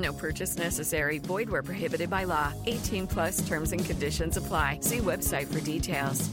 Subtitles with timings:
[0.00, 1.18] No purchase necessary.
[1.18, 2.52] Void where prohibited by law.
[2.66, 4.78] 18 plus terms and conditions apply.
[4.82, 6.28] See website for details.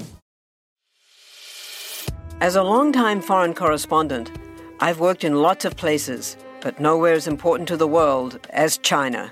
[2.39, 4.31] As a longtime foreign correspondent,
[4.79, 9.31] I've worked in lots of places, but nowhere as important to the world as China.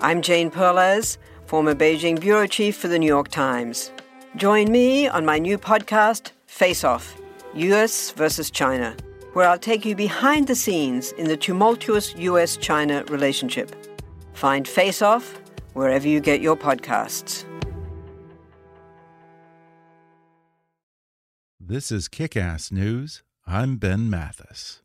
[0.00, 3.90] I'm Jane Perlez, former Beijing bureau chief for the New York Times.
[4.36, 7.16] Join me on my new podcast, Face Off
[7.54, 8.94] US versus China
[9.36, 13.70] where I'll take you behind the scenes in the tumultuous US China relationship.
[14.32, 15.38] Find Face Off
[15.74, 17.44] wherever you get your podcasts.
[21.60, 23.22] This is Kick Ass News.
[23.46, 24.80] I'm Ben Mathis.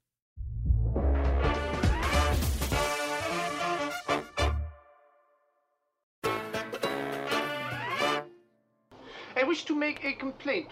[9.34, 10.68] I wish to make a complaint.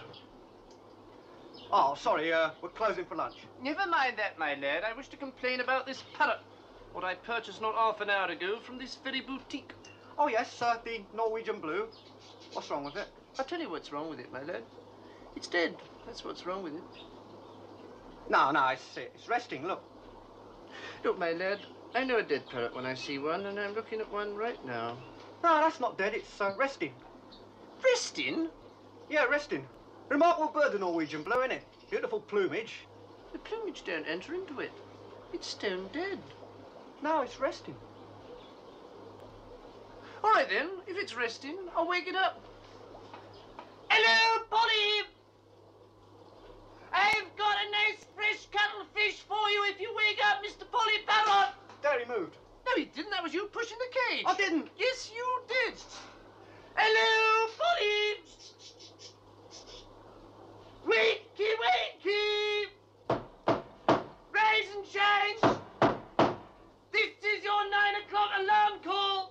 [1.72, 3.36] Oh, sorry, uh, we're closing for lunch.
[3.62, 4.82] Never mind that, my lad.
[4.82, 6.40] I wish to complain about this parrot.
[6.92, 9.72] What I purchased not half an hour ago from this very boutique.
[10.18, 11.86] Oh, yes, uh, the Norwegian blue.
[12.52, 13.06] What's wrong with it?
[13.38, 14.64] I'll tell you what's wrong with it, my lad.
[15.36, 15.76] It's dead.
[16.06, 16.82] That's what's wrong with it.
[18.28, 19.82] No, no, it's, it's resting, look.
[21.04, 21.60] Look, my lad,
[21.94, 24.62] I know a dead parrot when I see one, and I'm looking at one right
[24.66, 24.96] now.
[25.44, 26.94] No, that's not dead, it's uh, resting.
[27.84, 28.48] Resting?
[29.08, 29.66] Yeah, resting.
[30.10, 31.62] Remarkable bird, the Norwegian blue, isn't it?
[31.88, 32.80] Beautiful plumage.
[33.32, 34.72] The plumage don't enter into it.
[35.32, 36.18] It's stone dead.
[37.00, 37.76] No, it's resting.
[40.24, 40.68] All right, then.
[40.88, 42.42] If it's resting, I'll wake it up.
[43.88, 45.06] Hello, Polly!
[46.92, 50.68] I've got a nice fresh cuttlefish for you if you wake up Mr.
[50.72, 51.54] Polly Parrot.
[51.82, 52.36] There he moved.
[52.66, 53.12] No, he didn't.
[53.12, 54.24] That was you pushing the cage.
[54.26, 54.70] I didn't.
[54.76, 55.74] Yes, you did.
[56.74, 58.24] Hello, Polly!
[60.90, 62.66] Wakey, wakey!
[64.34, 65.36] Rise and shine!
[66.90, 69.30] This is your nine o'clock alarm call!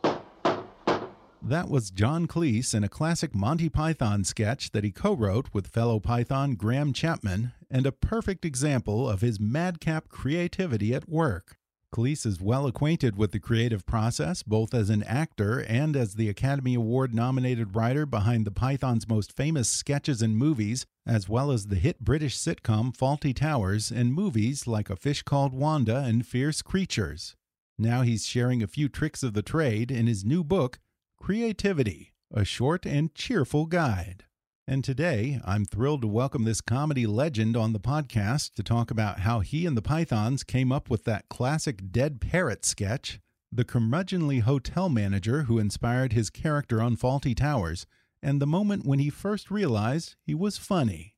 [1.42, 5.68] That was John Cleese in a classic Monty Python sketch that he co wrote with
[5.68, 11.58] fellow Python Graham Chapman, and a perfect example of his madcap creativity at work.
[11.94, 16.30] Cleese is well acquainted with the creative process, both as an actor and as the
[16.30, 21.68] Academy Award nominated writer behind the Python's most famous sketches and movies, as well as
[21.68, 26.62] the hit British sitcom Fawlty Towers and movies like A Fish Called Wanda and Fierce
[26.62, 27.36] Creatures.
[27.78, 30.80] Now he's sharing a few tricks of the trade in his new book,
[31.18, 34.26] Creativity A Short and Cheerful Guide.
[34.70, 39.22] And today, I'm thrilled to welcome this comedy legend on the podcast to talk about
[39.22, 43.20] how he and the Pythons came up with that classic dead parrot sketch,
[43.52, 47.88] the curmudgeonly hotel manager who inspired his character on Fawlty Towers,
[48.22, 51.16] and the moment when he first realized he was funny.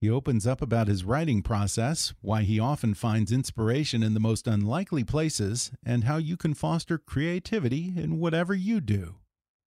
[0.00, 4.48] He opens up about his writing process, why he often finds inspiration in the most
[4.48, 9.14] unlikely places, and how you can foster creativity in whatever you do.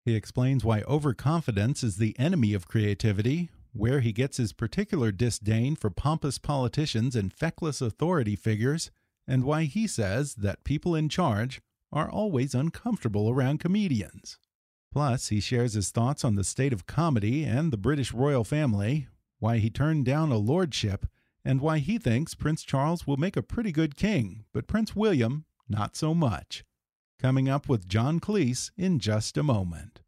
[0.05, 5.77] He explains why overconfidence is the enemy of creativity, where he gets his particular disdain
[5.77, 8.91] for pompous politicians and feckless authority figures,
[9.28, 11.61] and why he says that people in charge
[11.93, 14.38] are always uncomfortable around comedians.
[14.91, 19.06] Plus, he shares his thoughts on the state of comedy and the British royal family,
[19.38, 21.06] why he turned down a lordship,
[21.44, 25.44] and why he thinks Prince Charles will make a pretty good king, but Prince William,
[25.69, 26.65] not so much
[27.20, 30.00] coming up with John Cleese in just a moment.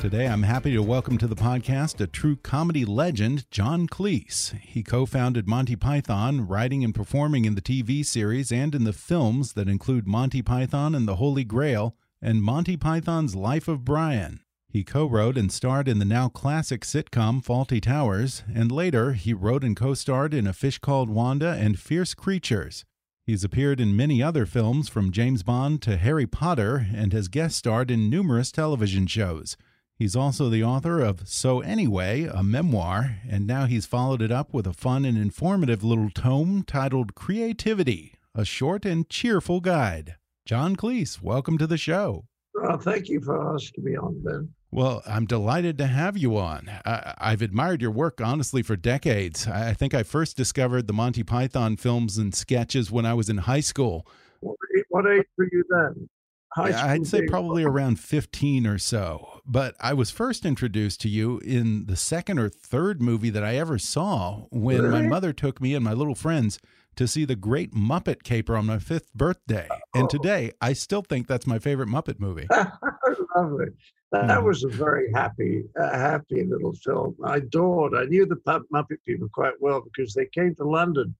[0.00, 4.58] Today, I'm happy to welcome to the podcast a true comedy legend, John Cleese.
[4.58, 8.94] He co founded Monty Python, writing and performing in the TV series and in the
[8.94, 14.40] films that include Monty Python and the Holy Grail and Monty Python's Life of Brian.
[14.70, 19.34] He co wrote and starred in the now classic sitcom Fawlty Towers, and later he
[19.34, 22.86] wrote and co starred in A Fish Called Wanda and Fierce Creatures.
[23.26, 27.56] He's appeared in many other films from James Bond to Harry Potter and has guest
[27.56, 29.58] starred in numerous television shows.
[30.00, 34.54] He's also the author of So Anyway, a memoir, and now he's followed it up
[34.54, 40.16] with a fun and informative little tome titled Creativity, a short and cheerful guide.
[40.46, 42.24] John Cleese, welcome to the show.
[42.54, 44.48] Well, thank you for asking me on, Ben.
[44.70, 46.70] Well, I'm delighted to have you on.
[46.86, 49.46] I, have admired your work, honestly, for decades.
[49.46, 53.36] I think I first discovered the Monty Python films and sketches when I was in
[53.36, 54.06] high school.
[54.40, 54.56] What,
[54.88, 56.08] what age were you then?
[56.56, 59.40] I'd say probably around 15 or so.
[59.46, 63.56] But I was first introduced to you in the second or third movie that I
[63.56, 65.02] ever saw when really?
[65.02, 66.58] my mother took me and my little friends
[66.96, 69.68] to see the Great Muppet Caper on my fifth birthday.
[69.94, 70.08] And oh.
[70.08, 72.48] today, I still think that's my favorite Muppet movie.
[73.36, 73.66] Lovely.
[74.12, 77.16] That was a very happy, uh, happy little film.
[77.24, 77.94] I adored.
[77.94, 78.36] I knew the
[78.72, 81.14] Muppet people quite well because they came to London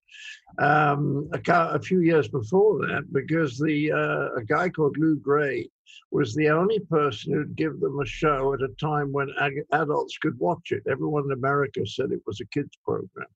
[0.59, 3.05] um, a, a, few years before that.
[3.13, 5.71] Because the uh, a guy called Lew Grade
[6.11, 10.19] was the only person who'd give them a show at a time when ag- adults
[10.19, 10.83] could watch it.
[10.89, 13.27] Everyone in America said it was a kids program,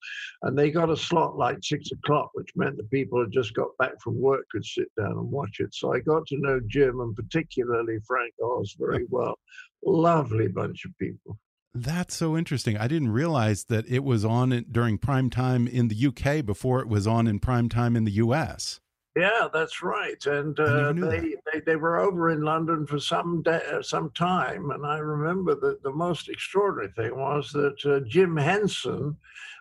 [0.43, 3.77] and they got a slot like six o'clock, which meant the people who just got
[3.79, 5.75] back from work could sit down and watch it.
[5.75, 9.39] So I got to know Jim and particularly Frank Oz very well
[9.87, 11.39] lovely bunch of people.
[11.75, 12.77] That's so interesting.
[12.77, 16.89] I didn't realize that it was on during prime time in the UK before it
[16.89, 18.81] was on in prime time in the US.
[19.17, 20.25] Yeah, that's right.
[20.27, 24.71] And uh, they, they, they were over in London for some day, uh, some time.
[24.71, 29.17] And I remember that the most extraordinary thing was that uh, Jim Henson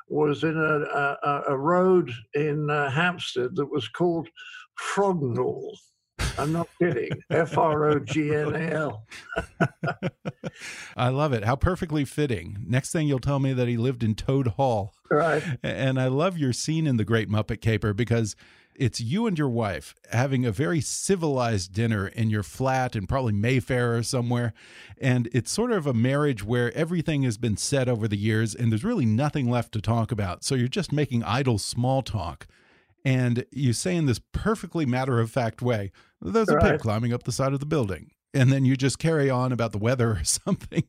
[0.07, 4.27] was in a, a, a road in uh, Hampstead that was called
[4.79, 5.77] Frognal.
[6.37, 7.11] I'm not kidding.
[7.29, 9.05] F R O G N A L.
[10.97, 11.43] I love it.
[11.43, 12.65] How perfectly fitting.
[12.67, 14.93] Next thing you'll tell me that he lived in Toad Hall.
[15.11, 15.43] Right.
[15.61, 18.35] And I love your scene in The Great Muppet Caper because
[18.75, 23.33] it's you and your wife having a very civilized dinner in your flat in probably
[23.33, 24.53] Mayfair or somewhere.
[24.99, 28.71] And it's sort of a marriage where everything has been said over the years and
[28.71, 30.43] there's really nothing left to talk about.
[30.43, 32.47] So you're just making idle small talk
[33.05, 35.91] and you say in this perfectly matter of fact way,
[36.21, 38.11] there's a pig climbing up the side of the building.
[38.35, 40.83] And then you just carry on about the weather or something.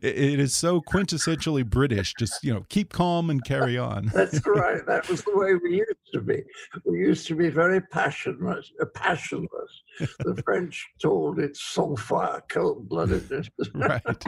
[0.00, 2.14] It is so quintessentially British.
[2.18, 4.06] Just, you know, keep calm and carry on.
[4.14, 4.84] That's right.
[4.86, 6.42] That was the way we used to be.
[6.84, 9.82] We used to be very passionate, uh, passionless.
[10.20, 13.48] The French told it sang-froid, cold bloodedness.
[13.74, 14.24] right.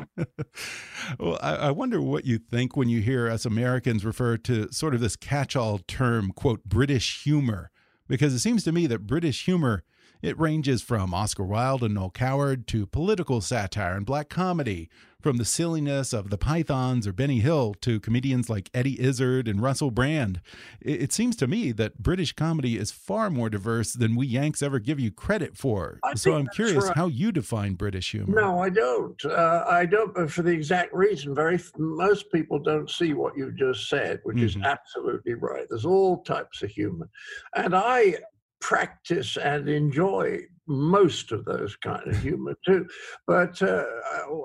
[1.19, 4.95] well, I, I wonder what you think when you hear us Americans refer to sort
[4.95, 7.71] of this catch all term, quote, British humor.
[8.07, 9.85] Because it seems to me that British humor
[10.23, 14.89] it ranges from Oscar Wilde and Noel Coward to political satire and black comedy,
[15.21, 19.61] from the silliness of the Pythons or Benny Hill to comedians like Eddie Izzard and
[19.63, 20.41] Russell Brand.
[20.81, 24.79] It, seems to me that British comedy is far more diverse than we Yanks ever
[24.79, 25.99] give you credit for.
[26.05, 26.97] I so I'm curious right.
[26.97, 28.41] how you define British humor.
[28.41, 29.23] No, I don't.
[29.25, 33.53] Uh, I don't, but for the exact reason, very most people don't see what you
[33.53, 34.47] just said, which mm -hmm.
[34.47, 34.67] is mm-hmm.
[34.67, 35.67] absolutely right.
[35.69, 37.09] There's all types of humor,
[37.57, 38.19] and I
[38.61, 42.87] practice and enjoy most of those kind of humor too.
[43.27, 43.85] But uh,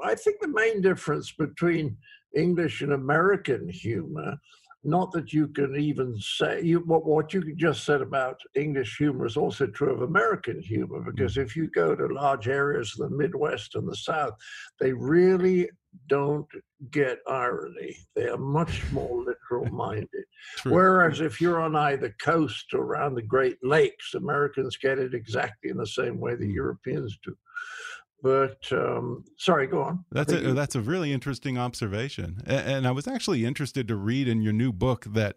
[0.03, 1.97] I think the main difference between
[2.35, 4.35] English and American humor,
[4.83, 9.25] not that you can even say you, what, what you just said about English humor
[9.25, 11.43] is also true of American humor, because mm.
[11.43, 14.33] if you go to large areas of the Midwest and the South,
[14.79, 15.69] they really
[16.07, 16.47] don't
[16.91, 17.95] get irony.
[18.15, 20.25] They are much more literal minded.
[20.63, 25.69] Whereas if you're on either coast or around the Great Lakes, Americans get it exactly
[25.69, 26.51] in the same way the hmm.
[26.51, 27.35] Europeans do.
[28.23, 30.03] But um, sorry, go on.
[30.11, 32.41] That's a, that's a really interesting observation.
[32.47, 35.35] And, and I was actually interested to read in your new book that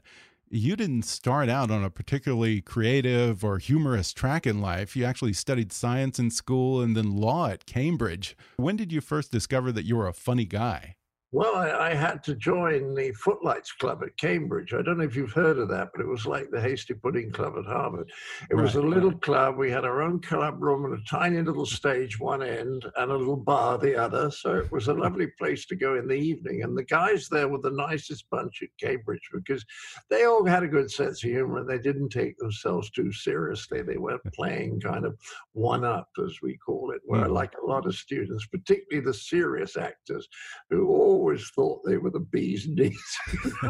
[0.51, 4.97] you didn't start out on a particularly creative or humorous track in life.
[4.97, 8.37] You actually studied science in school and then law at Cambridge.
[8.57, 10.97] When did you first discover that you were a funny guy?
[11.31, 14.73] Well, I, I, had to join the Footlights Club at Cambridge.
[14.73, 17.31] I don't know if you've heard of that, but it was like the Hasty Pudding
[17.33, 18.11] Club at Harvard.
[18.51, 19.21] It right, was a little right.
[19.21, 19.59] club.
[19.59, 23.17] We had our own club room and a tiny little stage one end and a
[23.17, 24.31] little bar the other.
[24.31, 26.63] So it was a lovely place to go in the evening.
[26.63, 29.67] And the guys there were the nicest bunch at Cambridge because
[30.09, 33.83] they all had a good sense of humor and they didn't take themselves too seriously.
[33.83, 35.15] They weren't playing kind of
[35.53, 37.33] one up, as we call it, where mm.
[37.33, 40.27] like a lot of students, particularly the serious actors,
[40.71, 43.17] who all always thought they were the bees knees.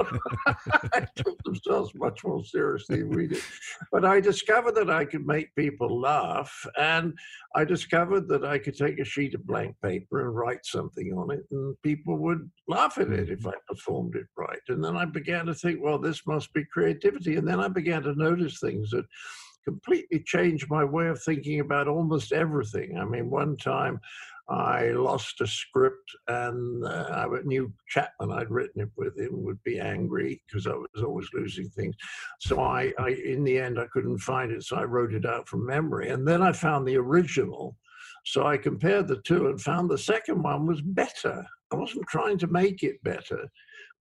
[0.92, 3.42] I took themselves much more seriously than we did.
[3.90, 7.14] But I discovered that I could make people laugh, and
[7.54, 11.30] I discovered that I could take a sheet of blank paper and write something on
[11.30, 13.48] it, and people would laugh at it if mm-hmm.
[13.48, 14.60] I performed it right.
[14.68, 17.36] And then I began to think, well, this must be creativity.
[17.36, 19.06] And then I began to notice things that
[19.64, 22.98] completely changed my way of thinking about almost everything.
[22.98, 24.00] I mean, one time
[24.48, 29.62] I lost a script, and uh, I knew Chapman, I'd written it with him, would
[29.62, 31.94] be angry because I was always losing things.
[32.40, 35.48] So I, I, in the end, I couldn't find it, so I wrote it out
[35.48, 36.08] from memory.
[36.08, 37.76] And then I found the original.
[38.24, 41.44] So I compared the two and found the second one was better.
[41.70, 43.50] I wasn't trying to make it better,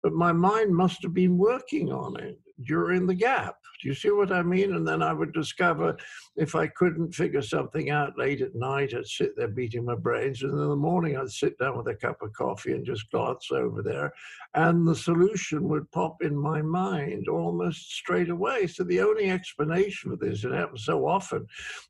[0.04, 3.56] but my mind must have been working on it during the gap.
[3.82, 4.74] Do you see what I mean?
[4.74, 5.96] And then I would discover
[6.36, 10.42] if I couldn't figure something out late at night, I'd sit there beating my brains.
[10.42, 13.52] And in the morning, I'd sit down with a cup of coffee and just glance
[13.52, 14.12] over there.
[14.56, 18.66] And the solution would pop in my mind almost straight away.
[18.66, 21.46] So the only explanation for this, it happened so often,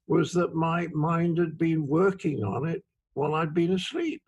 [0.07, 2.83] was that my mind had been working on it
[3.13, 4.21] while I'd been asleep.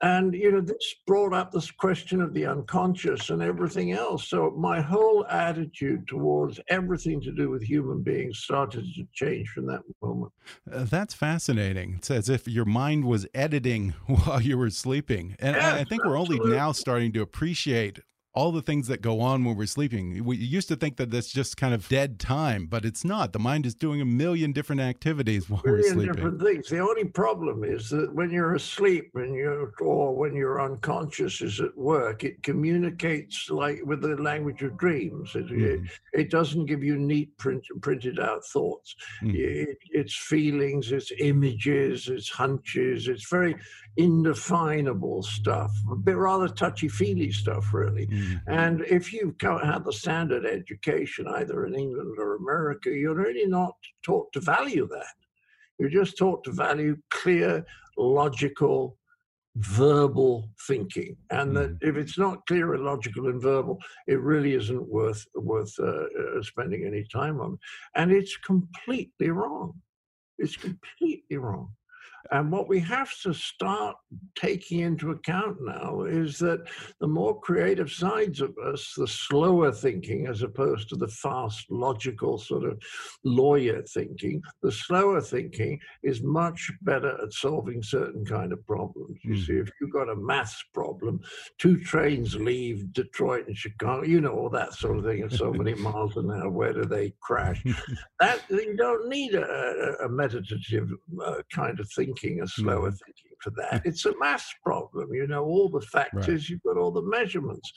[0.00, 4.28] And, you know, this brought up this question of the unconscious and everything else.
[4.28, 9.66] So my whole attitude towards everything to do with human beings started to change from
[9.66, 10.32] that moment.
[10.70, 11.94] Uh, that's fascinating.
[11.98, 15.34] It's as if your mind was editing while you were sleeping.
[15.40, 17.98] And I, I think we're only now starting to appreciate
[18.38, 20.24] all the things that go on when we're sleeping.
[20.24, 23.32] We used to think that that's just kind of dead time, but it's not.
[23.32, 26.14] The mind is doing a million different activities while we're sleeping.
[26.14, 26.68] different things.
[26.68, 31.60] The only problem is that when you're asleep and you or when your unconscious is
[31.60, 35.34] at work, it communicates like with the language of dreams.
[35.34, 35.60] It, mm.
[35.60, 38.94] it, it, doesn't give you neat print, printed out thoughts.
[39.20, 39.34] Mm.
[39.34, 43.08] It, it's feelings, it's images, it's hunches.
[43.08, 43.56] It's very
[43.98, 48.06] indefinable stuff, a bit rather touchy feely stuff, really.
[48.06, 48.27] Mm.
[48.46, 53.74] And if you've had the standard education, either in England or America, you're really not
[54.02, 55.14] taught to value that.
[55.78, 57.64] You're just taught to value clear,
[57.96, 58.98] logical,
[59.56, 61.88] verbal thinking, and that mm.
[61.88, 66.42] if it's not clear and logical and verbal, it really isn't worth worth uh, uh,
[66.42, 67.58] spending any time on.
[67.96, 69.74] And it's completely wrong.
[70.38, 71.70] It's completely wrong.
[72.30, 73.96] And what we have to start
[74.36, 76.66] taking into account now is that
[77.00, 82.38] the more creative sides of us, the slower thinking, as opposed to the fast, logical
[82.38, 82.80] sort of
[83.24, 89.18] lawyer thinking, the slower thinking is much better at solving certain kind of problems.
[89.22, 89.46] You mm.
[89.46, 91.20] see, if you've got a maths problem,
[91.58, 95.52] two trains leave Detroit and Chicago, you know, all that sort of thing, and so
[95.52, 97.62] many miles an hour, where do they crash?
[98.20, 100.90] that you don't need a, a meditative
[101.24, 103.84] uh, kind of thinking thinking, a slower thinking for that.
[103.84, 103.86] Mm.
[103.86, 105.12] It's a mass problem.
[105.12, 106.48] You know, all the factors, right.
[106.48, 107.70] you've got all the measurements.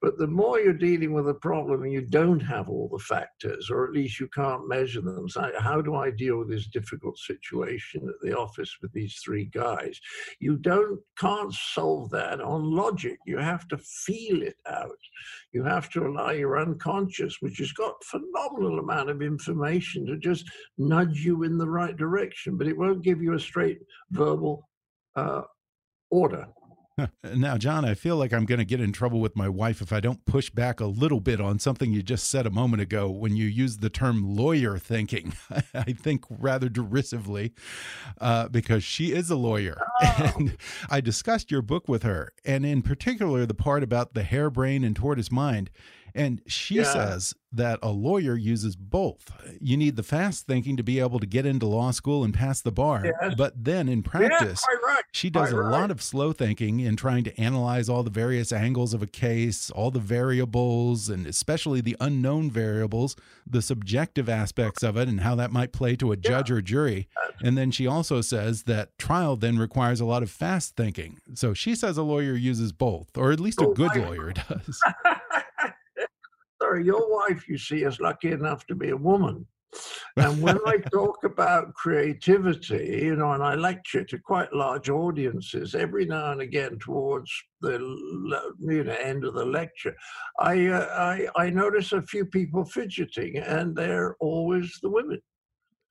[0.00, 3.70] But the more you're dealing with a problem and you don't have all the factors,
[3.70, 7.18] or at least you can't measure them, so how do I deal with this difficult
[7.18, 9.98] situation at the office with these three guys?
[10.40, 13.18] You don't can't solve that on logic.
[13.26, 14.98] You have to feel it out.
[15.52, 20.50] You have to allow your unconscious, which has got phenomenal amount of information, to just
[20.78, 23.78] nudge you in the right direction, but it won't give you a straight
[24.10, 24.68] verbal
[25.16, 25.42] uh,
[26.10, 26.46] order.
[27.22, 29.92] Now, John, I feel like I'm going to get in trouble with my wife if
[29.92, 33.10] I don't push back a little bit on something you just said a moment ago
[33.10, 35.34] when you used the term lawyer thinking.
[35.74, 37.52] I think rather derisively
[38.18, 39.76] uh, because she is a lawyer.
[40.18, 40.32] Oh.
[40.36, 40.56] And
[40.90, 44.94] I discussed your book with her, and in particular, the part about the harebrained and
[44.94, 45.70] tortoise mind.
[46.16, 46.84] And she yeah.
[46.84, 49.30] says that a lawyer uses both.
[49.60, 52.60] You need the fast thinking to be able to get into law school and pass
[52.60, 53.04] the bar.
[53.04, 53.34] Yes.
[53.36, 55.04] But then in practice, yeah, right.
[55.12, 58.94] she does a lot of slow thinking in trying to analyze all the various angles
[58.94, 63.14] of a case, all the variables, and especially the unknown variables,
[63.46, 66.56] the subjective aspects of it, and how that might play to a judge yeah.
[66.56, 67.08] or jury.
[67.42, 71.20] And then she also says that trial then requires a lot of fast thinking.
[71.34, 74.80] So she says a lawyer uses both, or at least a good lawyer does.
[76.78, 79.46] Your wife, you see, is lucky enough to be a woman.
[80.16, 85.74] And when I talk about creativity, you know, and I lecture to quite large audiences
[85.74, 87.30] every now and again towards
[87.60, 87.78] the
[88.60, 89.94] you know, end of the lecture,
[90.38, 95.20] I, uh, I, I notice a few people fidgeting, and they're always the women.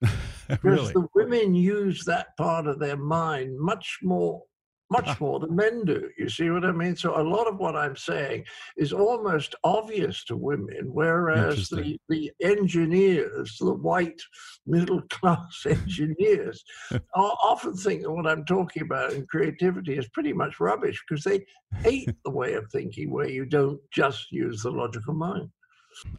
[0.48, 0.92] because really?
[0.92, 4.42] the women use that part of their mind much more
[4.90, 6.08] much more than men do.
[6.16, 6.96] You see what I mean?
[6.96, 8.44] So a lot of what I'm saying
[8.76, 14.20] is almost obvious to women, whereas the, the engineers, the white
[14.66, 16.64] middle class engineers,
[17.14, 21.44] often think that what I'm talking about in creativity is pretty much rubbish because they
[21.82, 25.50] hate the way of thinking where you don't just use the logical mind.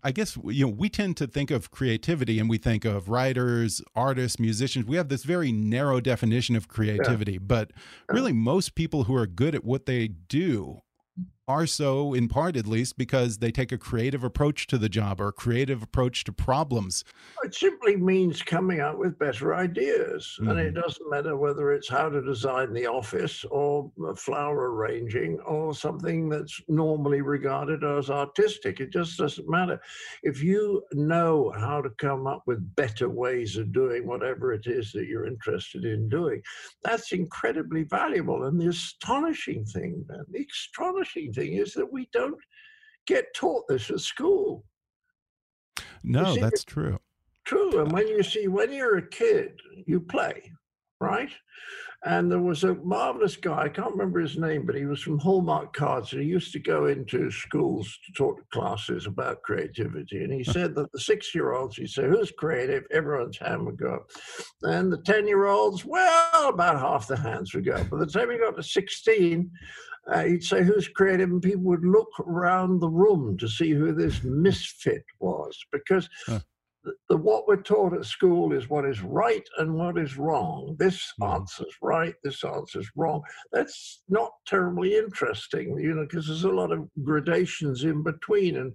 [0.04, 3.82] I guess you know we tend to think of creativity and we think of writers,
[3.96, 4.86] artists, musicians.
[4.86, 7.40] We have this very narrow definition of creativity, yeah.
[7.42, 7.72] but
[8.10, 10.82] really most people who are good at what they do
[11.48, 15.22] are so, in part at least, because they take a creative approach to the job
[15.22, 17.04] or a creative approach to problems.
[17.44, 20.38] It simply means coming up with better ideas.
[20.40, 20.50] Mm -hmm.
[20.50, 20.82] And it mm-hmm.
[20.82, 26.62] doesn't matter whether it's how to design the office or flower arranging or something that's
[26.68, 28.80] normally regarded as artistic.
[28.80, 29.80] It just doesn't matter.
[30.24, 34.92] If you know how to come up with better ways of doing whatever it is
[34.92, 36.42] that you're interested in doing,
[36.84, 38.40] that's incredibly valuable.
[38.46, 42.40] And the astonishing thing, man, the astonishing thing is that we don't
[43.06, 44.64] get taught this at school.
[46.04, 47.00] No, see, that's true.
[47.46, 47.82] True.
[47.82, 50.52] And when you see, when you're a kid, you play,
[51.00, 51.32] right?
[52.06, 55.18] And there was a marvelous guy, I can't remember his name, but he was from
[55.18, 56.14] Hallmark Cards.
[56.14, 60.24] And he used to go into schools to talk to classes about creativity.
[60.24, 62.84] And he said that the six year olds, he said, Who's creative?
[62.94, 64.12] Everyone's hand would go up.
[64.62, 67.90] And the 10 year olds, well, about half the hands would go up.
[67.90, 69.50] By the time he got to 16,
[70.12, 71.30] uh, he'd say, Who's creative?
[71.30, 76.10] And people would look around the room to see who this misfit was because.
[76.26, 76.40] Huh.
[76.84, 80.74] The, the, what we're taught at school is what is right and what is wrong.
[80.80, 81.34] This mm.
[81.34, 83.24] answer's right, this answer's wrong.
[83.52, 88.56] That's not terribly interesting, you know, because there's a lot of gradations in between.
[88.56, 88.74] And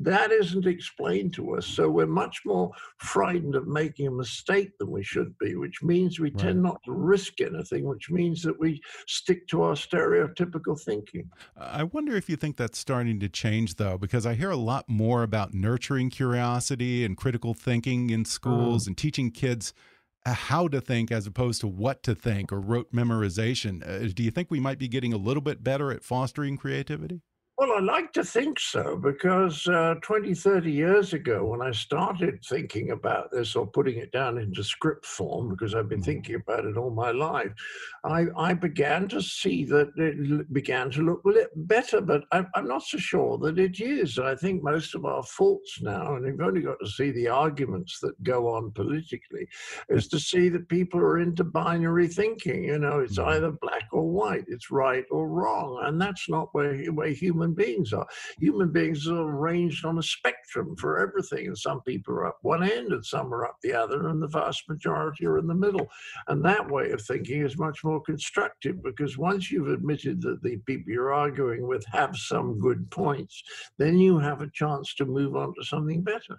[0.00, 1.66] that isn't explained to us.
[1.66, 6.18] So we're much more frightened of making a mistake than we should be, which means
[6.18, 6.38] we right.
[6.38, 11.30] tend not to risk anything, which means that we stick to our stereotypical thinking.
[11.56, 14.88] I wonder if you think that's starting to change, though, because I hear a lot
[14.88, 18.88] more about nurturing curiosity and critical thinking in schools mm.
[18.88, 19.74] and teaching kids
[20.24, 23.86] uh, how to think as opposed to what to think or rote memorization.
[23.86, 27.20] Uh, do you think we might be getting a little bit better at fostering creativity?
[27.60, 32.42] Well, I like to think so because uh, 20, 30 years ago, when I started
[32.48, 36.06] thinking about this or putting it down into script form, because I've been mm-hmm.
[36.06, 37.52] thinking about it all my life,
[38.02, 42.82] I, I began to see that it began to look better, but I'm, I'm not
[42.82, 44.18] so sure that it is.
[44.18, 48.00] I think most of our faults now, and you've only got to see the arguments
[48.00, 49.46] that go on politically,
[49.90, 52.64] is to see that people are into binary thinking.
[52.64, 53.28] You know, it's mm-hmm.
[53.28, 57.54] either black or white, it's right or wrong, and that's not where, where human human
[57.54, 58.06] beings are.
[58.38, 62.62] Human beings are arranged on a spectrum for everything, and some people are up one
[62.62, 65.88] end and some are up the other, and the vast majority are in the middle.
[66.28, 70.58] And that way of thinking is much more constructive because once you've admitted that the
[70.66, 73.42] people you're arguing with have some good points,
[73.78, 76.36] then you have a chance to move on to something better.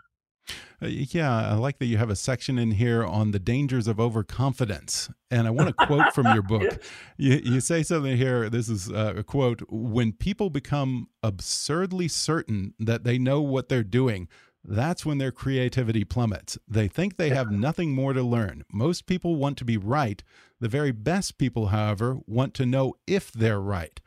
[0.81, 3.99] Uh, yeah, I like that you have a section in here on the dangers of
[3.99, 5.09] overconfidence.
[5.29, 6.81] And I want to quote from your book.
[7.17, 8.49] You, you, say something here.
[8.49, 13.83] This is uh, a quote When people become absurdly certain that they know what they're
[13.83, 14.27] doing,
[14.63, 16.57] that's when their creativity plummets.
[16.67, 18.63] They think they have nothing more to learn.
[18.71, 20.23] Most people want to be right.
[20.59, 23.99] The very best people, however, want to know if they're right.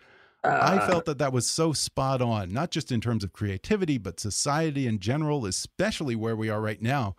[0.45, 3.99] I uh, felt that that was so spot on, not just in terms of creativity,
[3.99, 7.17] but society in general, especially where we are right now.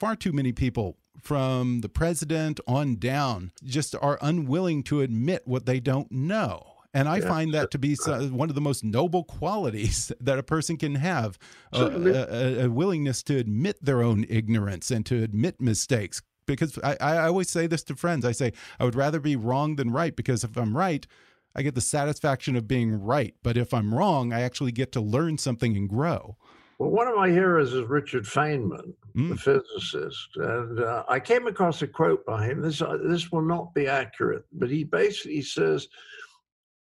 [0.00, 5.66] Far too many people, from the president on down, just are unwilling to admit what
[5.66, 6.74] they don't know.
[6.92, 10.44] And I yeah, find that to be one of the most noble qualities that a
[10.44, 11.38] person can have
[11.72, 16.22] a, a, a, willingness to admit their own ignorance and to admit mistakes.
[16.46, 19.76] Because I, I always say this to friends I say, I would rather be wrong
[19.76, 21.06] than right, because if I'm right,
[21.54, 23.34] I get the satisfaction of being right.
[23.42, 26.36] But if I'm wrong, I actually get to learn something and grow.
[26.78, 29.28] Well, one of my heroes is Richard Feynman, mm.
[29.28, 32.60] the physicist, and uh, I came across a quote by him.
[32.60, 35.86] This uh, this will not be accurate, but he basically says,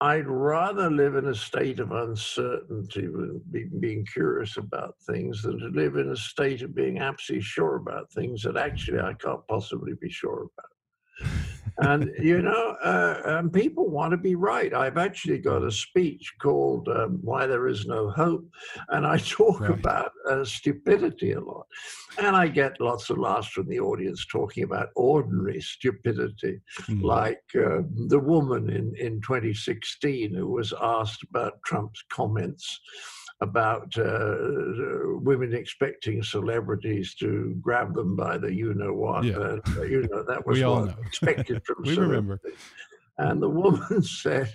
[0.00, 3.08] "I'd rather live in a state of uncertainty,
[3.50, 7.74] be, being curious about things, than to live in a state of being absolutely sure
[7.74, 10.70] about things that actually I can't possibly be sure about."
[11.80, 14.74] And you know, uh, um, people want to be right.
[14.74, 18.46] I've actually got a speech called um, "Why There Is No Hope,"
[18.90, 19.70] and I talk right.
[19.70, 21.66] about uh, stupidity a lot,
[22.18, 27.00] and I get lots of laughs from the audience talking about ordinary stupidity, mm-hmm.
[27.00, 32.80] like uh, the woman in in 2016 who was asked about Trump's comments
[33.40, 34.36] about uh,
[35.22, 39.24] women expecting celebrities to grab them by the you know what.
[39.24, 39.36] Yeah.
[39.36, 42.40] Uh, you know that was what expected from we remember.
[43.18, 44.52] And the woman said,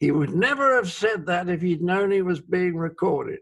[0.00, 3.40] he would never have said that if he'd known he was being recorded.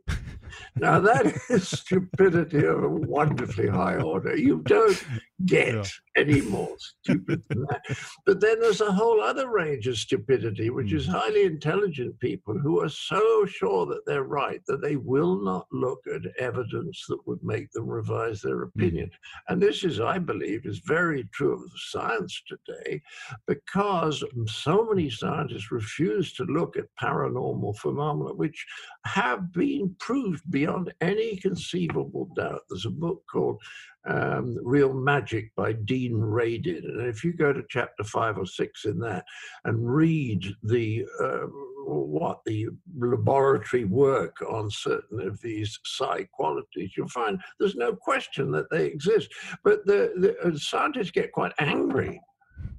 [0.76, 4.36] Now, that is stupidity of a wonderfully high order.
[4.36, 5.02] You don't
[5.46, 5.84] get Yeah.
[6.16, 7.82] any more stupid than that.
[8.26, 11.12] But then there's a whole other range of stupidity, which is hmm.
[11.12, 16.00] highly intelligent people who are so sure that they're right that they will not look
[16.12, 18.70] at evidence that would make them revise their hmm.
[18.74, 19.10] opinion.
[19.48, 23.02] And this is, I believe, is very true of science today
[23.46, 28.64] because so many scientists refuse to look at paranormal phenomena, which
[29.06, 32.62] have been proved beyond any conceivable doubt.
[32.68, 33.60] There's a book called
[34.06, 36.84] um, Real Magic by Dean Radin.
[36.84, 39.24] And if you go to chapter five or six in that
[39.64, 41.46] and read the uh,
[41.84, 48.50] what the laboratory work on certain of these psi qualities, you'll find there's no question
[48.52, 49.32] that they exist.
[49.64, 52.20] But the, the uh, scientists get quite angry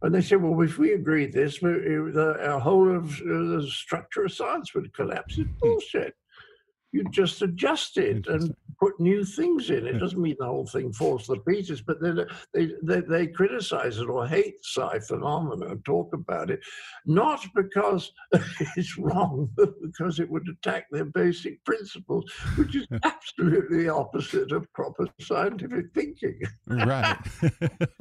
[0.01, 3.67] and they say, well, if we agree this, we, the our whole of uh, the
[3.69, 5.37] structure of science would collapse.
[5.37, 6.15] It's bullshit.
[6.93, 9.87] You just adjust it and put new things in.
[9.87, 12.11] It doesn't mean the whole thing falls to pieces, but they,
[12.53, 16.59] they, they, they criticize it or hate psi phenomena and talk about it,
[17.05, 18.11] not because
[18.77, 24.51] it's wrong, but because it would attack their basic principles, which is absolutely the opposite
[24.51, 26.39] of proper scientific thinking.
[26.67, 27.17] right.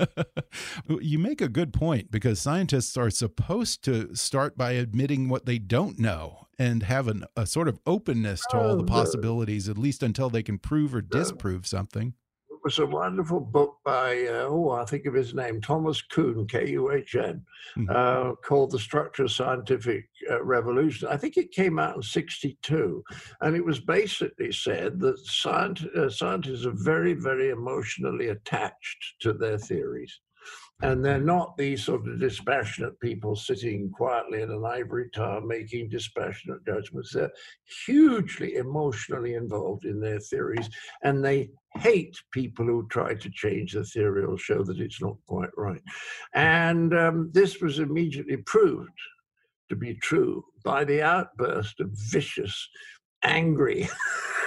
[1.01, 5.59] you make a good point because scientists are supposed to start by admitting what they
[5.59, 10.01] don't know and have an, a sort of openness to all the possibilities, at least
[10.03, 12.15] until they can prove or disprove something.
[12.51, 16.47] It was a wonderful book by, uh, oh, I think of his name, Thomas Kuhn,
[16.47, 17.45] K U H N,
[17.89, 21.09] uh, called The Structure of Scientific uh, Revolution.
[21.09, 23.03] I think it came out in 62.
[23.41, 29.33] And it was basically said that scient- uh, scientists are very, very emotionally attached to
[29.33, 30.21] their theories.
[30.83, 35.89] And they're not these sort of dispassionate people sitting quietly in an ivory tower making
[35.89, 37.13] dispassionate judgments.
[37.13, 37.31] They're
[37.87, 40.69] hugely emotionally involved in their theories,
[41.05, 45.17] and they hate people who try to change the theory or show that it's not
[45.29, 45.83] quite right.
[46.35, 48.91] And um, this was immediately proved
[49.69, 52.69] to be true by the outburst of vicious,
[53.23, 53.89] angry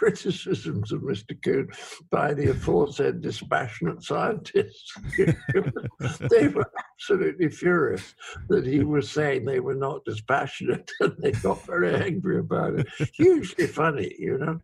[0.00, 1.36] criticisms of Mr.
[1.42, 1.68] Kuhn
[2.10, 4.94] by the aforesaid dispassionate scientists.
[5.18, 8.14] they were absolutely furious
[8.48, 12.86] that he was saying they were not dispassionate and they got very angry about it.
[13.12, 14.58] Hugely funny, you know.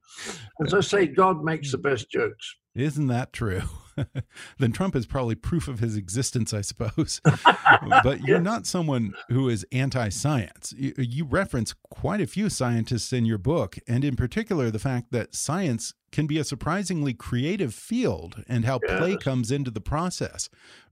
[0.64, 2.56] As I say, God makes the best jokes.
[2.76, 3.62] Isn't that true?
[4.58, 7.22] then Trump is probably proof of his existence, I suppose.
[8.02, 10.74] but you're not someone who is anti science.
[10.76, 15.10] You, you, reference quite a few scientists in your book, and in particular, the fact
[15.12, 18.98] that science can be a surprisingly creative field and how yes.
[18.98, 20.48] play comes into the process.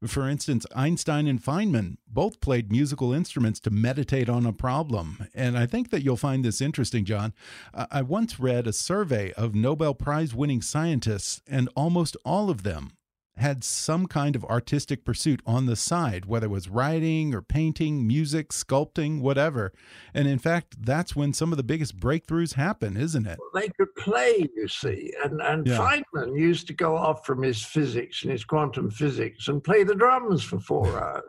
[0.06, 5.28] For instance, Einstein and Feynman both played musical instruments to meditate on a problem.
[5.34, 7.32] And I think that you'll find this interesting, John.
[7.72, 12.92] I once read a survey of Nobel Prize winning scientists, and almost all of them
[13.36, 18.06] had some kind of artistic pursuit on the side, whether it was writing or painting,
[18.06, 19.72] music, sculpting, whatever.
[20.12, 23.38] And in fact, that's when some of the biggest breakthroughs happen, isn't it?
[23.52, 25.12] They could play, you see.
[25.24, 25.78] And, and yeah.
[25.78, 29.94] Feynman used to go off from his physics and his quantum physics and play the
[29.94, 31.24] drums for four hours.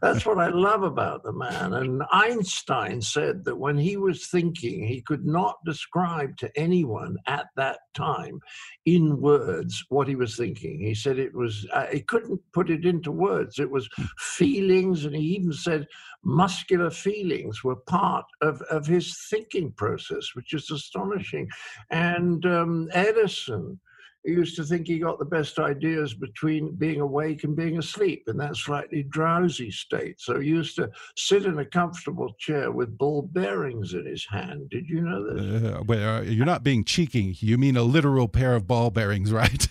[0.00, 1.74] That's what I love about the man.
[1.74, 7.46] And Einstein said that when he was thinking, he could not describe to anyone at
[7.56, 8.40] that time
[8.86, 10.80] in words what he was thinking.
[10.80, 13.58] He said it was, uh, he couldn't put it into words.
[13.58, 15.86] It was feelings, and he even said
[16.24, 21.48] muscular feelings were part of, of his thinking process, which is astonishing.
[21.90, 23.80] And um, Edison,
[24.24, 28.24] he used to think he got the best ideas between being awake and being asleep
[28.28, 30.20] in that slightly drowsy state.
[30.20, 34.68] So he used to sit in a comfortable chair with ball bearings in his hand.
[34.70, 35.72] Did you know this?
[35.72, 37.36] Uh, well, uh, you're not being cheeky.
[37.40, 39.66] You mean a literal pair of ball bearings, right?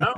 [0.00, 0.14] no,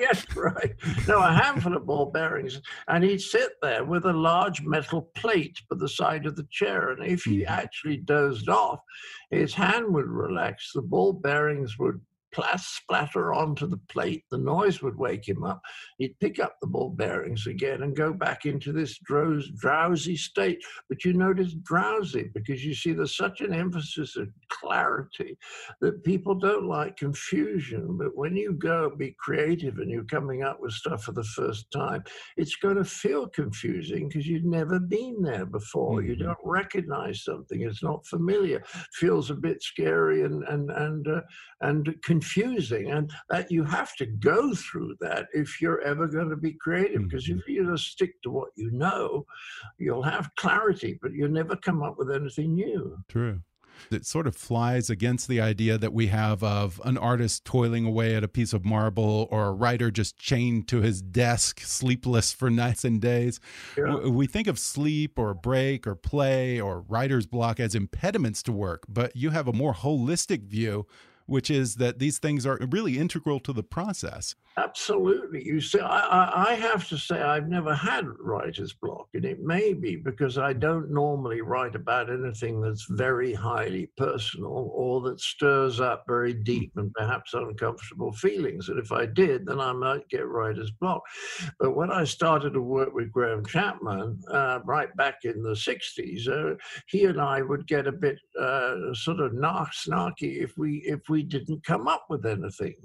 [0.00, 0.74] yes, right.
[1.06, 2.60] No, a handful of ball bearings.
[2.88, 6.90] And he'd sit there with a large metal plate by the side of the chair.
[6.90, 8.80] And if he actually dozed off,
[9.30, 12.00] his hand would relax, the ball bearings would
[12.58, 14.24] splatter onto the plate.
[14.30, 15.60] The noise would wake him up.
[15.98, 20.62] He'd pick up the ball bearings again and go back into this drowsy state.
[20.88, 25.36] But you notice drowsy because you see there's such an emphasis of clarity
[25.80, 27.96] that people don't like confusion.
[27.98, 31.70] But when you go be creative and you're coming up with stuff for the first
[31.70, 32.02] time,
[32.36, 36.02] it's going to feel confusing because you've never been there before.
[36.02, 37.62] You don't recognize something.
[37.62, 38.62] It's not familiar.
[38.94, 41.20] Feels a bit scary and and and uh,
[41.60, 46.36] and confusing and that you have to go through that if you're ever going to
[46.36, 47.38] be creative because mm-hmm.
[47.38, 49.24] if you just stick to what you know
[49.78, 53.40] you'll have clarity but you'll never come up with anything new true
[53.92, 58.16] It sort of flies against the idea that we have of an artist toiling away
[58.16, 62.50] at a piece of marble or a writer just chained to his desk, sleepless for
[62.64, 63.38] nights and days.
[63.76, 64.08] Yeah.
[64.08, 68.82] We think of sleep or break or play or writer's block as impediments to work,
[68.88, 70.86] but you have a more holistic view
[71.28, 74.34] which is that these things are really integral to the process.
[74.56, 75.44] Absolutely.
[75.44, 79.72] You see, I, I, have to say, I've never had writer's block, and it may
[79.72, 85.80] be because I don't normally write about anything that's very highly personal or that stirs
[85.80, 88.68] up very deep and perhaps uncomfortable feelings.
[88.68, 91.02] And if I did, then I might get writer's block.
[91.60, 96.26] But when I started to work with Graham Chapman, uh, right back in the 60s,
[96.26, 96.56] uh,
[96.88, 101.17] he and I would get a bit uh, sort of snarky if we if we
[101.22, 102.76] didn't come up with anything.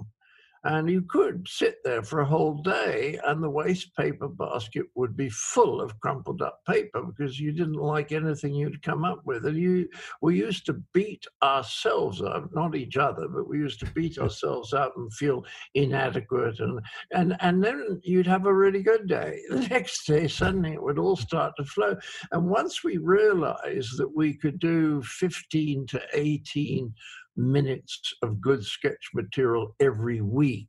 [0.64, 5.14] And you could sit there for a whole day, and the waste paper basket would
[5.14, 9.44] be full of crumpled up paper because you didn't like anything you'd come up with.
[9.44, 9.86] And you,
[10.22, 14.72] we used to beat ourselves up, not each other, but we used to beat ourselves
[14.72, 15.44] up and feel
[15.74, 16.58] inadequate.
[16.60, 16.80] And,
[17.12, 19.40] and, and then you'd have a really good day.
[19.54, 21.96] The next day, suddenly it would all start to flow.
[22.32, 26.92] And once we realized that we could do 15 to 18
[27.36, 30.68] minutes of good sketch material every week,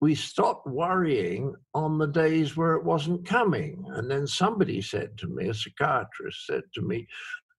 [0.00, 3.84] we stopped worrying on the days where it wasn't coming.
[3.94, 7.06] And then somebody said to me, a psychiatrist said to me,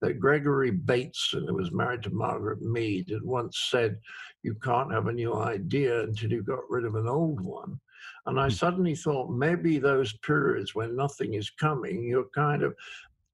[0.02, 4.00] that Gregory Bateson, who was married to Margaret Mead, had once said,
[4.44, 7.80] You can't have a new idea until you've got rid of an old one.
[8.26, 8.52] And I hmm.
[8.52, 12.76] suddenly thought maybe those periods when nothing is coming, you're kind of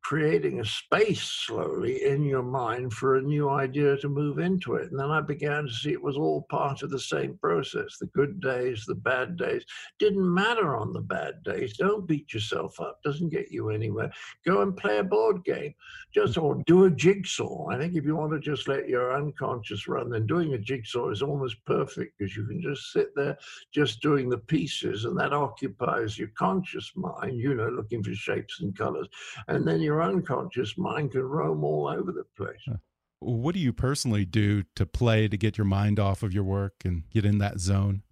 [0.08, 4.92] creating a space slowly in your mind for a new idea to move into it.
[4.92, 7.98] And then I began to see it was all part of the same process.
[8.00, 9.66] The good days, the bad days.
[9.98, 11.76] Didn't matter on the bad days.
[11.78, 13.00] Don't beat yourself up.
[13.04, 14.12] Doesn't get you anywhere.
[14.46, 15.74] Go and play a board game.
[16.14, 17.70] Just or do a jigsaw.
[17.70, 21.10] I think if you want to just let your unconscious run, then doing a jigsaw
[21.10, 23.40] is almost perfect because you can just sit there
[23.74, 28.62] just doing the pieces and that occupies your conscious mind, you know, looking for shapes
[28.62, 29.08] and colors.
[29.48, 32.78] And then you your unconscious mind can roam all over the place.
[33.20, 36.74] What do you personally do to play to get your mind off of your work
[36.84, 38.04] and get in that zone?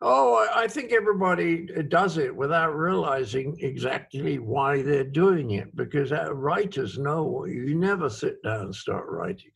[0.00, 6.12] Oh, I think everybody uh, does it without realizing exactly why they're doing it because
[6.12, 9.50] uh, writers know you never sit down and start writing.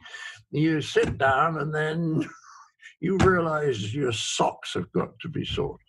[0.50, 2.28] You sit down and then
[3.00, 5.86] you realize your socks have got to be sorted.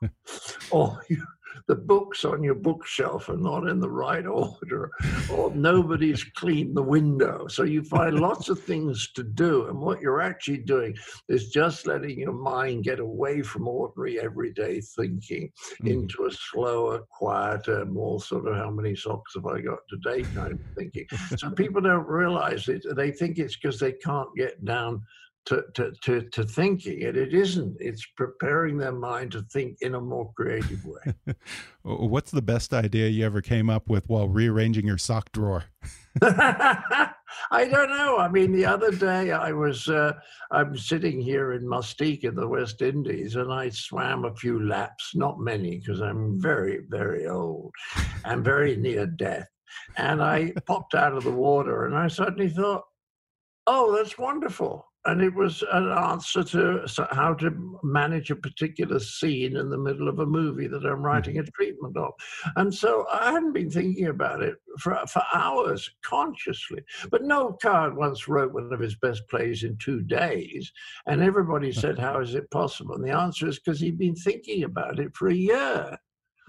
[0.70, 1.22] or you,
[1.66, 4.90] the books on your bookshelf are not in the right order,
[5.32, 7.46] or nobody's cleaned the window.
[7.48, 9.66] So you find lots of things to do.
[9.68, 10.94] And what you're actually doing
[11.28, 15.50] is just letting your mind get away from ordinary everyday thinking
[15.82, 15.90] mm.
[15.90, 20.52] into a slower, quieter, more sort of how many socks have I got today kind
[20.52, 21.06] of thinking.
[21.36, 22.84] so people don't realize it.
[22.94, 25.02] They think it's because they can't get down
[25.46, 27.16] to, to, to, to thinking it.
[27.16, 27.76] It isn't.
[27.80, 31.14] It's preparing their mind to think in a more creative way.
[31.82, 35.64] What's the best idea you ever came up with while rearranging your sock drawer?
[37.50, 38.18] I don't know.
[38.18, 40.12] I mean, the other day I was uh,
[40.50, 45.12] I'm sitting here in Mustique in the West Indies, and I swam a few laps,
[45.14, 47.72] not many, because I'm very very old
[48.24, 49.48] and very near death.
[49.96, 52.84] And I popped out of the water, and I suddenly thought,
[53.66, 59.56] "Oh, that's wonderful." And it was an answer to how to manage a particular scene
[59.56, 61.04] in the middle of a movie that I'm mm.
[61.04, 62.12] writing a treatment of.
[62.56, 66.82] And so I hadn't been thinking about it for, for hours consciously.
[67.10, 70.72] But Noel Coward once wrote one of his best plays in two days,
[71.06, 72.94] and everybody said, How is it possible?
[72.94, 75.98] And the answer is because he'd been thinking about it for a year.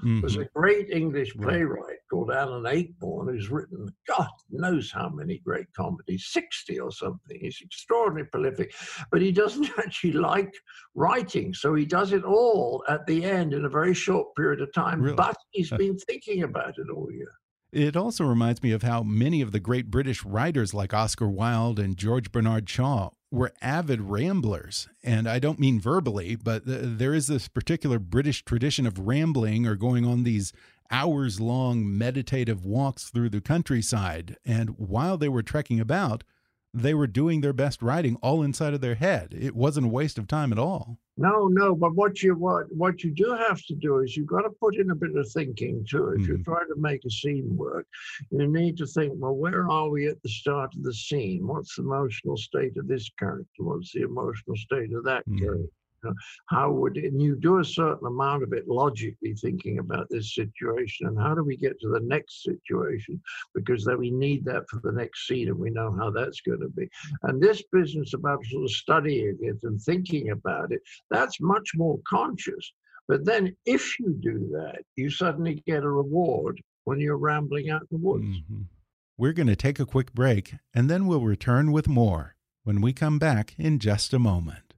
[0.04, 0.22] Mm-hmm.
[0.22, 5.68] There's a great English playwright called Alan Ayckbourn who's written God knows how many great
[5.76, 7.40] comedies, 60 or something.
[7.40, 8.74] He's extraordinarily prolific,
[9.12, 10.54] but he doesn't actually like
[10.96, 11.54] writing.
[11.54, 15.02] So he does it all at the end in a very short period of time,
[15.02, 15.16] really?
[15.16, 17.32] but he's been thinking about it all year.
[17.72, 21.80] It also reminds me of how many of the great British writers like Oscar Wilde
[21.80, 24.88] and George Bernard Shaw were avid ramblers.
[25.04, 29.76] And I don't mean verbally, but there is this particular British tradition of rambling or
[29.76, 30.54] going on these
[30.92, 34.38] hours long meditative walks through the countryside.
[34.46, 36.24] And while they were trekking about,
[36.76, 39.34] they were doing their best writing all inside of their head.
[39.38, 41.00] It wasn't a waste of time at all.
[41.18, 44.42] No, no, but what you what what you do have to do is you've got
[44.42, 46.10] to put in a bit of thinking too.
[46.10, 46.28] If mm.
[46.28, 47.88] you're trying to make a scene work,
[48.32, 51.48] you need to think, well, where are we at the start of the scene?
[51.48, 53.64] What's the emotional state of this character?
[53.64, 55.40] What's the emotional state of that mm.
[55.40, 55.70] character?
[56.48, 61.08] How would and you do a certain amount of it logically thinking about this situation
[61.08, 63.22] and how do we get to the next situation
[63.54, 66.60] because then we need that for the next scene and we know how that's going
[66.60, 66.90] to be.
[67.24, 72.00] And this business about sort of studying it and thinking about it, that's much more
[72.08, 72.72] conscious.
[73.08, 77.82] But then if you do that, you suddenly get a reward when you're rambling out
[77.82, 78.26] in the woods.
[78.26, 78.66] Mm -hmm.
[79.18, 82.94] We're going to take a quick break and then we'll return with more when we
[82.94, 84.75] come back in just a moment.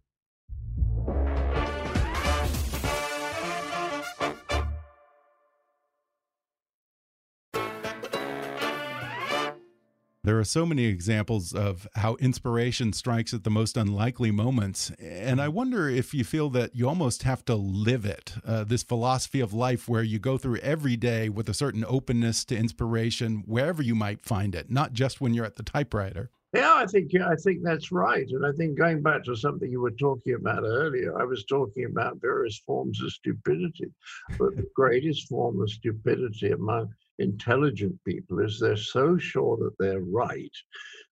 [10.27, 14.91] There are so many examples of how inspiration strikes at the most unlikely moments.
[14.99, 18.83] And I wonder if you feel that you almost have to live it uh, this
[18.83, 23.45] philosophy of life where you go through every day with a certain openness to inspiration,
[23.45, 26.29] wherever you might find it, not just when you're at the typewriter.
[26.53, 29.79] Yeah, I think I think that's right, and I think going back to something you
[29.79, 33.91] were talking about earlier, I was talking about various forms of stupidity,
[34.37, 40.01] but the greatest form of stupidity among intelligent people is they're so sure that they're
[40.01, 40.51] right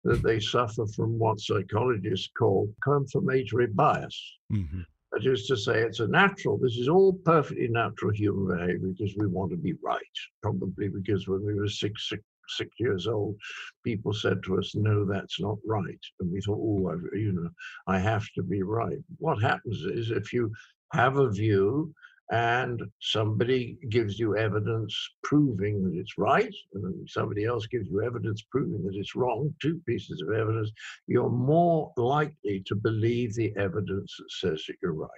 [0.05, 4.21] that they suffer from what psychologists call confirmatory bias.
[4.53, 4.81] Mm-hmm.
[5.13, 9.15] That is to say, it's a natural, this is all perfectly natural human behavior because
[9.19, 10.01] we want to be right.
[10.43, 13.37] Probably because when we were six, six, six years old,
[13.85, 16.01] people said to us, no, that's not right.
[16.21, 17.51] And we thought, oh, you know,
[17.87, 18.99] I have to be right.
[19.19, 20.51] What happens is if you
[20.93, 21.95] have a view
[22.31, 28.43] and somebody gives you evidence proving that it's right, and somebody else gives you evidence
[28.51, 30.71] proving that it's wrong, two pieces of evidence,
[31.07, 35.11] you're more likely to believe the evidence that says that you're right.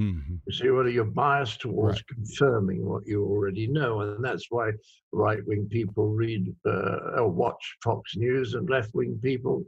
[0.00, 0.36] Mm-hmm.
[0.46, 2.06] You see, whether you're biased towards right.
[2.06, 4.70] confirming what you already know, and that's why
[5.12, 9.62] right-wing people read uh, or watch Fox News, and left-wing people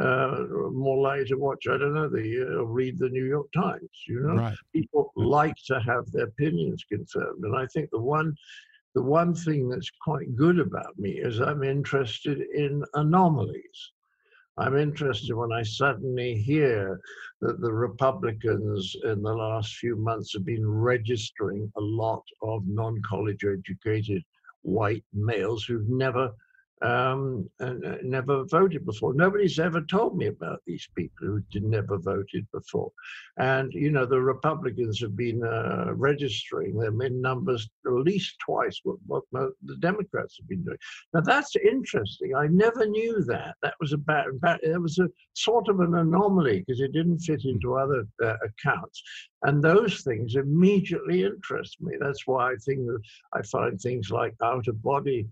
[0.00, 1.66] uh, more likely to watch.
[1.68, 3.88] I don't know, the uh, read the New York Times.
[4.08, 4.56] You know, right.
[4.72, 8.34] people like to have their opinions confirmed, and I think the one.
[8.94, 13.92] The one thing that's quite good about me is I'm interested in anomalies.
[14.58, 16.98] I'm interested when I suddenly hear
[17.42, 23.00] that the Republicans in the last few months have been registering a lot of non
[23.02, 24.22] college educated
[24.62, 26.30] white males who've never
[26.82, 29.14] um, and uh, never voted before.
[29.14, 32.90] Nobody's ever told me about these people who did never voted before.
[33.38, 38.80] And, you know, the Republicans have been uh, registering them in numbers at least twice
[38.82, 40.78] what, what the Democrats have been doing.
[41.14, 42.34] Now, that's interesting.
[42.34, 43.54] I never knew that.
[43.62, 47.44] That was about, about it was a sort of an anomaly because it didn't fit
[47.44, 49.02] into other uh, accounts.
[49.42, 51.94] And those things immediately interest me.
[52.00, 53.00] That's why I think that
[53.32, 55.26] I find things like out of body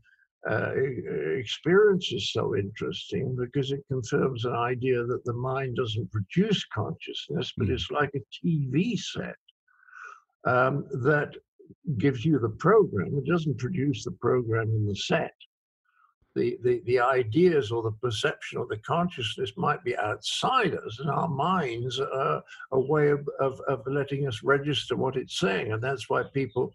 [0.51, 6.65] uh, experience is so interesting because it confirms an idea that the mind doesn't produce
[6.67, 7.73] consciousness, but hmm.
[7.73, 9.37] it's like a TV set
[10.47, 11.31] um, that
[11.99, 13.17] gives you the program.
[13.17, 15.35] It doesn't produce the program in the set.
[16.35, 21.09] The, the, the ideas or the perception or the consciousness might be outside us, and
[21.09, 25.73] our minds are a way of, of, of letting us register what it's saying.
[25.73, 26.73] And that's why people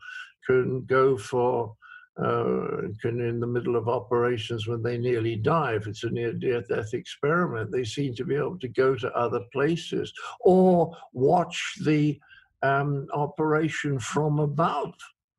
[0.48, 1.76] can go for
[2.22, 6.94] uh, can in the middle of operations when they nearly die, if it's a near-death
[6.94, 12.20] experiment, they seem to be able to go to other places or watch the
[12.62, 14.94] um, operation from above.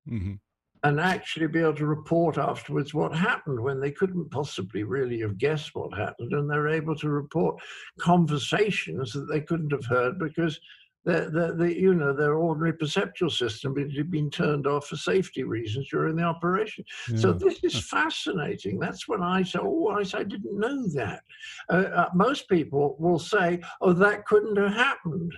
[0.09, 0.35] Mm-hmm.
[0.83, 5.37] And actually be able to report afterwards what happened when they couldn't possibly really have
[5.37, 6.33] guessed what happened.
[6.33, 7.61] And they're able to report
[7.99, 10.59] conversations that they couldn't have heard because
[11.05, 15.45] the, the, the, you know, their ordinary perceptual system had been turned off for safety
[15.45, 16.85] reasons during the operation.
[17.11, 17.17] Yeah.
[17.17, 18.79] So this is fascinating.
[18.79, 21.23] That's when I say, oh, I, I didn't know that.
[21.71, 25.33] Uh, uh, most people will say, oh, that couldn't have happened.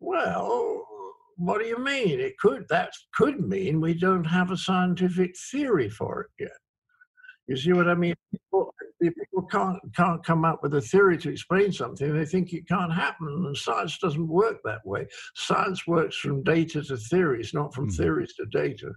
[0.00, 0.86] Well,
[1.36, 2.18] what do you mean?
[2.18, 2.66] It could.
[2.68, 6.50] That could mean we don't have a scientific theory for it yet.
[7.48, 8.14] You see what I mean?
[8.30, 12.14] People, people can't can't come up with a theory to explain something.
[12.14, 15.06] They think it can't happen, and science doesn't work that way.
[15.34, 17.96] Science works from data to theories, not from mm -hmm.
[17.96, 18.92] theories to data.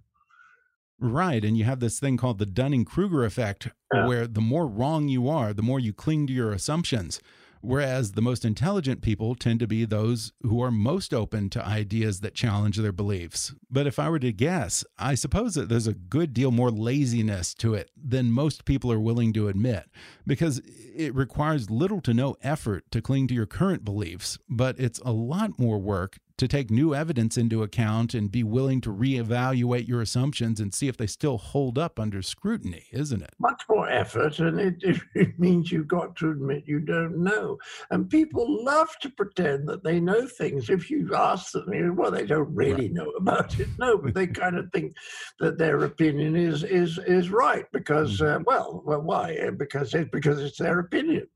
[1.00, 4.08] Right, and you have this thing called the Dunning Kruger effect, yeah.
[4.08, 7.22] where the more wrong you are, the more you cling to your assumptions.
[7.62, 12.20] Whereas the most intelligent people tend to be those who are most open to ideas
[12.22, 13.54] that challenge their beliefs.
[13.70, 17.54] But if I were to guess, I suppose that there's a good deal more laziness
[17.56, 19.86] to it than most people are willing to admit,
[20.26, 20.62] because
[20.96, 25.12] it requires little to no effort to cling to your current beliefs, but it's a
[25.12, 30.02] lot more work to take new evidence into account and be willing to reevaluate your
[30.02, 33.30] assumptions and see if they still hold up under scrutiny, isn't it?
[33.38, 34.82] Much more effort, and it,
[35.14, 37.60] it means you've got to admit you don't know.
[37.92, 40.72] And people love to pretend that they know things.
[40.72, 42.94] If you ask them, you know, well, they don't really right.
[42.94, 43.68] know about it.
[43.78, 44.96] No, but they kind of think
[45.40, 48.36] that their opinion is is is right because, mm.
[48.36, 49.48] uh, well, well, why?
[49.58, 51.28] Because it because it's their opinion.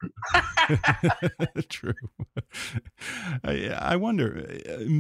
[1.70, 1.94] True.
[3.44, 4.48] I, I wonder.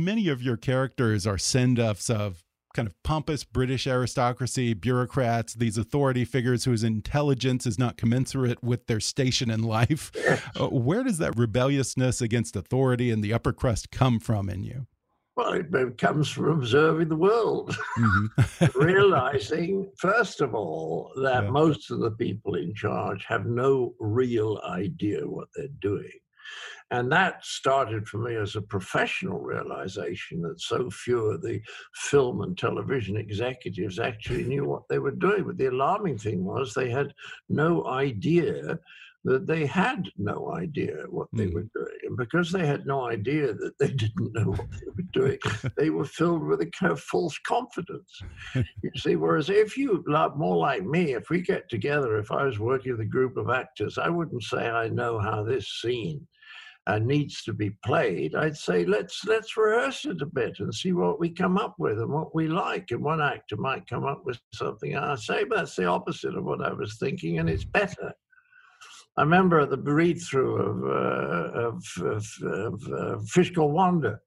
[0.03, 2.43] Many of your characters are send offs of
[2.73, 8.87] kind of pompous British aristocracy, bureaucrats, these authority figures whose intelligence is not commensurate with
[8.87, 10.11] their station in life.
[10.57, 14.87] Uh, where does that rebelliousness against authority and the upper crust come from in you?
[15.35, 18.69] Well, it comes from observing the world, mm -hmm.
[18.91, 21.51] realizing, first of all, that yeah.
[21.51, 26.19] most of the people in charge have no real idea what they're doing.
[26.91, 31.59] And that started for me as a professional realization that so few of the
[31.95, 35.45] film and television executives actually knew what they were doing.
[35.45, 37.13] But the alarming thing was they had
[37.49, 38.79] no idea
[39.25, 41.79] that they had no idea what they were hmm.
[41.79, 41.97] doing.
[42.03, 45.39] And because they had no idea that they didn't know what they were doing,
[45.77, 48.21] they were filled with a kind of false confidence.
[48.53, 52.43] You see, whereas if you love more like me, if we get together, if I
[52.43, 56.27] was working with a group of actors, I wouldn't say I know how this scene
[56.87, 60.93] uh, needs to be played, I'd say let's let's rehearse it a bit and see
[60.93, 62.91] what we come up with and what we like.
[62.91, 66.43] And one actor might come up with something I say, but that's the opposite of
[66.43, 68.13] what I was thinking, and it's better.
[69.17, 74.19] I remember the read through of, uh, of, of, of uh, Wanda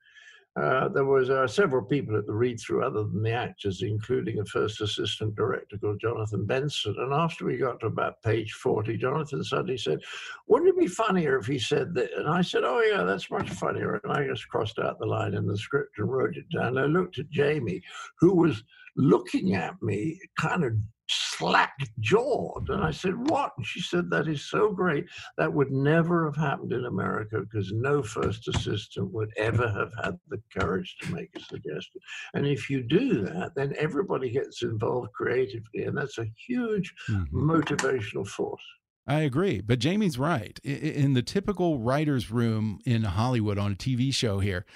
[0.59, 4.45] uh, there was uh, several people at the read-through other than the actors, including a
[4.47, 6.97] first assistant director called Jonathan Benson.
[6.99, 10.01] And after we got to about page 40, Jonathan suddenly said,
[10.49, 12.11] wouldn't it be funnier if he said that?
[12.17, 14.01] And I said, oh yeah, that's much funnier.
[14.03, 16.77] And I just crossed out the line in the script and wrote it down.
[16.77, 17.83] I looked at Jamie,
[18.19, 18.65] who was
[18.97, 20.73] looking at me kind of
[21.09, 22.69] slack jawed.
[22.69, 23.53] And I said, What?
[23.57, 25.07] And she said, That is so great.
[25.37, 30.19] That would never have happened in America because no first assistant would ever have had
[30.29, 32.01] the courage to make a suggestion.
[32.35, 35.85] And if you do that, then everybody gets involved creatively.
[35.85, 37.51] And that's a huge mm-hmm.
[37.51, 38.63] motivational force.
[39.09, 39.63] I agree.
[39.63, 40.59] But Jamie's right.
[40.63, 44.67] In the typical writer's room in Hollywood on a TV show here,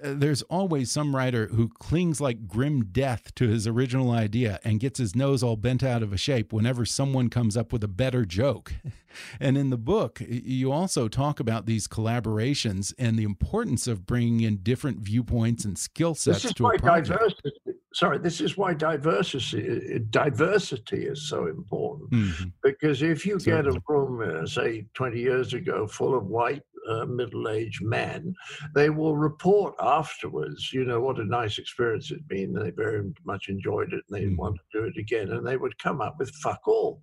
[0.00, 4.98] there's always some writer who clings like grim death to his original idea and gets
[4.98, 8.24] his nose all bent out of a shape whenever someone comes up with a better
[8.24, 8.74] joke.
[9.38, 14.40] And in the book, you also talk about these collaborations and the importance of bringing
[14.40, 17.08] in different viewpoints and skill sets to a project.
[17.08, 17.50] Diversity,
[17.92, 22.10] sorry, this is why diversity diversity is so important.
[22.10, 22.52] Mm -hmm.
[22.62, 23.72] Because if you Certainly.
[23.72, 28.34] get a room, uh, say 20 years ago, full of white uh, middle-aged men,
[28.74, 32.52] they will report afterwards, you know, what a nice experience it's been.
[32.52, 34.36] They very much enjoyed it and they mm.
[34.36, 35.32] want to do it again.
[35.32, 37.00] And they would come up with fuck all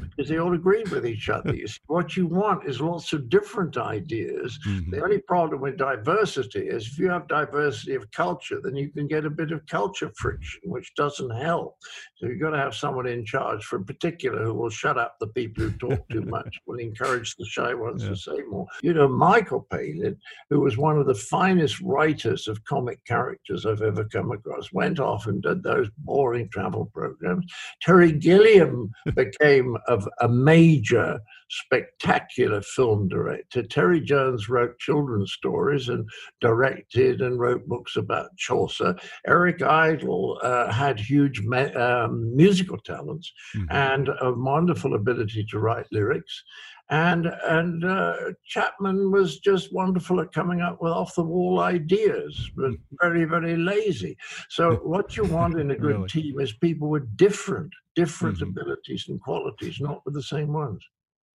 [0.00, 1.54] because they all agreed with each other.
[1.54, 4.58] you see, what you want is lots of different ideas.
[4.66, 4.90] Mm-hmm.
[4.90, 9.06] The only problem with diversity is if you have diversity of culture, then you can
[9.06, 11.76] get a bit of culture friction, which doesn't help.
[12.16, 15.28] So you've got to have someone in charge for particular who will shut up the
[15.28, 18.10] people who talk too much, will encourage the shy ones yeah.
[18.10, 18.66] to say more.
[18.82, 20.16] You know, Michael Palin,
[20.48, 25.00] who was one of the finest writers of comic characters I've ever come across, went
[25.00, 27.44] off and did those boring travel programs.
[27.82, 31.18] Terry Gilliam became of a major,
[31.50, 33.64] spectacular film director.
[33.64, 36.08] Terry Jones wrote children's stories and
[36.40, 38.94] directed and wrote books about Chaucer.
[39.26, 41.40] Eric Idle uh, had huge
[41.74, 43.66] um, musical talents mm-hmm.
[43.70, 46.44] and a wonderful ability to write lyrics
[46.90, 48.16] and and uh,
[48.46, 53.56] Chapman was just wonderful at coming up with off the wall ideas, but very very
[53.56, 54.16] lazy.
[54.48, 56.08] So what you want in a good really?
[56.08, 58.50] team is people with different different mm-hmm.
[58.50, 60.82] abilities and qualities, not with the same ones.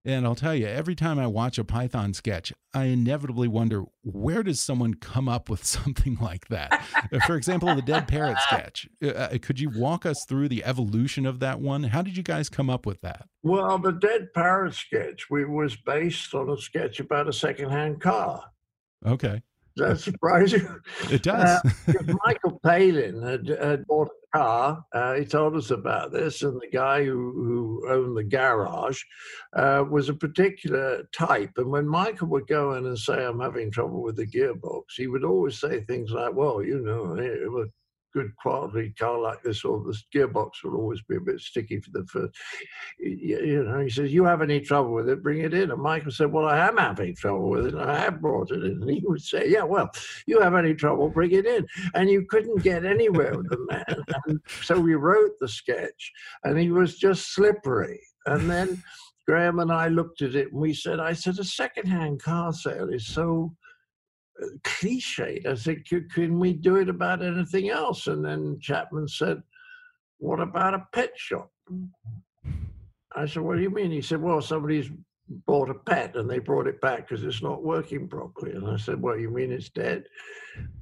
[0.04, 4.41] And I'll tell you, every time I watch a Python sketch, I inevitably wonder where
[4.41, 6.84] does someone come up with something like that?
[7.12, 8.88] Uh, for example, the dead parrot sketch.
[9.04, 11.84] Uh, uh, could you walk us through the evolution of that one?
[11.84, 13.28] How did you guys come up with that?
[13.43, 18.45] Well, the dead parrot sketch we, was based on a sketch about a secondhand car.
[19.06, 19.43] Okay.
[19.76, 20.68] Does that surprise you?
[21.10, 21.62] It does.
[21.88, 24.86] Uh, Michael Palin had, had bought a car.
[24.94, 29.02] Uh, he told us about this, and the guy who, who owned the garage
[29.54, 31.52] uh, was a particular type.
[31.58, 35.08] And when Michael would go in and say, I'm having trouble with the gearbox, he
[35.08, 37.16] would always say things like, Well, you know,
[38.14, 41.91] good quality car like this, or the gearbox will always be a bit sticky for
[41.91, 42.36] the first.
[42.99, 45.24] You know, he says, "You have any trouble with it?
[45.24, 47.74] Bring it in." And Michael said, "Well, I am having trouble with it.
[47.74, 49.89] And I have brought it in." And he would say, "Yeah, well,
[50.28, 51.09] you have any trouble?
[51.09, 54.03] Bring it in." And you couldn't get anywhere with the man.
[54.26, 56.12] And so we wrote the sketch,
[56.43, 57.99] and he was just slippery.
[58.26, 58.84] And then
[59.28, 62.89] Graham and I looked at it, and we said, "I said a second-hand car sale
[62.89, 63.55] is so."
[64.64, 65.46] Cliched.
[65.46, 68.08] I said, can we do it about anything else?
[68.08, 69.42] And then Chapman said,
[70.18, 71.52] what about a pet shop?
[73.16, 73.92] I said, what do you mean?
[73.92, 74.89] He said, well, somebody's
[75.46, 78.52] bought a pet and they brought it back because it's not working properly.
[78.52, 80.06] And I said, well, you mean it's dead?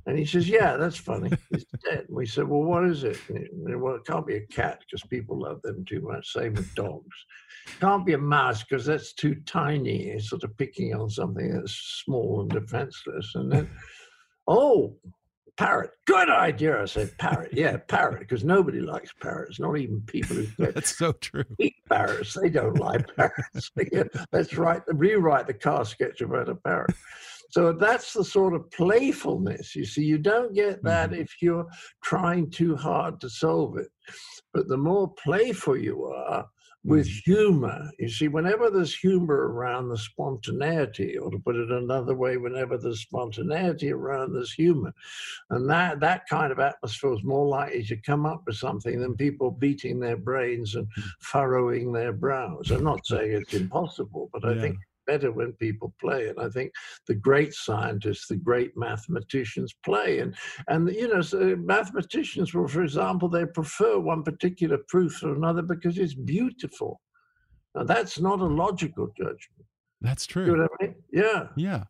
[0.06, 1.32] And he says, yeah, that's funny.
[1.52, 2.06] It's dead.
[2.08, 3.20] And we said, well, what is it?
[3.30, 6.34] And, well, it can't be a cat because people love them too much.
[6.34, 7.16] Same with dogs.
[7.80, 10.10] Can't be a mouse because that's too tiny.
[10.10, 13.34] It's sort of picking on something that's small and defenseless.
[13.36, 13.70] And then,
[14.48, 14.96] oh,
[15.60, 15.92] parrot.
[16.08, 16.82] Good idea.
[16.82, 17.52] I said parrot.
[17.54, 21.44] Yeah, parrot, because nobody likes parrots, not even people who That's so true.
[21.60, 22.38] eat parrots.
[22.42, 23.70] They don't like parrots.
[23.92, 26.96] yeah, let's write, rewrite the car sketch about a parrot.
[27.52, 29.76] So that's the sort of playfulness.
[29.76, 31.20] You see, you don't get that Mhm.
[31.22, 31.68] if you're
[32.04, 33.90] trying too hard to solve it.
[34.54, 36.46] But the more playful you are
[36.86, 37.32] with mm-hmm.
[37.32, 42.38] humor, you see, whenever there's humor around the spontaneity, or to put it another way,
[42.38, 44.94] whenever there's spontaneity around there's humor.
[45.50, 49.18] And that, that kind of atmosphere is more likely to come up with something than
[49.18, 51.04] people beating their brains and mm.
[51.20, 52.72] furrowing their brows.
[52.72, 54.62] I'm not saying it's impossible, but I Yeah.
[54.62, 54.78] think
[55.10, 56.22] better when people play.
[56.30, 56.72] And I think
[57.08, 60.20] the great scientists, the great mathematicians play.
[60.20, 60.36] And
[60.68, 65.64] and you know, so mathematicians will, for example, they prefer one particular proof to another
[65.74, 66.92] because it's beautiful.
[67.76, 69.66] Now that's not a logical judgment.
[70.02, 70.62] That's You know true.
[70.62, 70.96] what I mean?
[71.12, 71.84] Yeah, Yeah.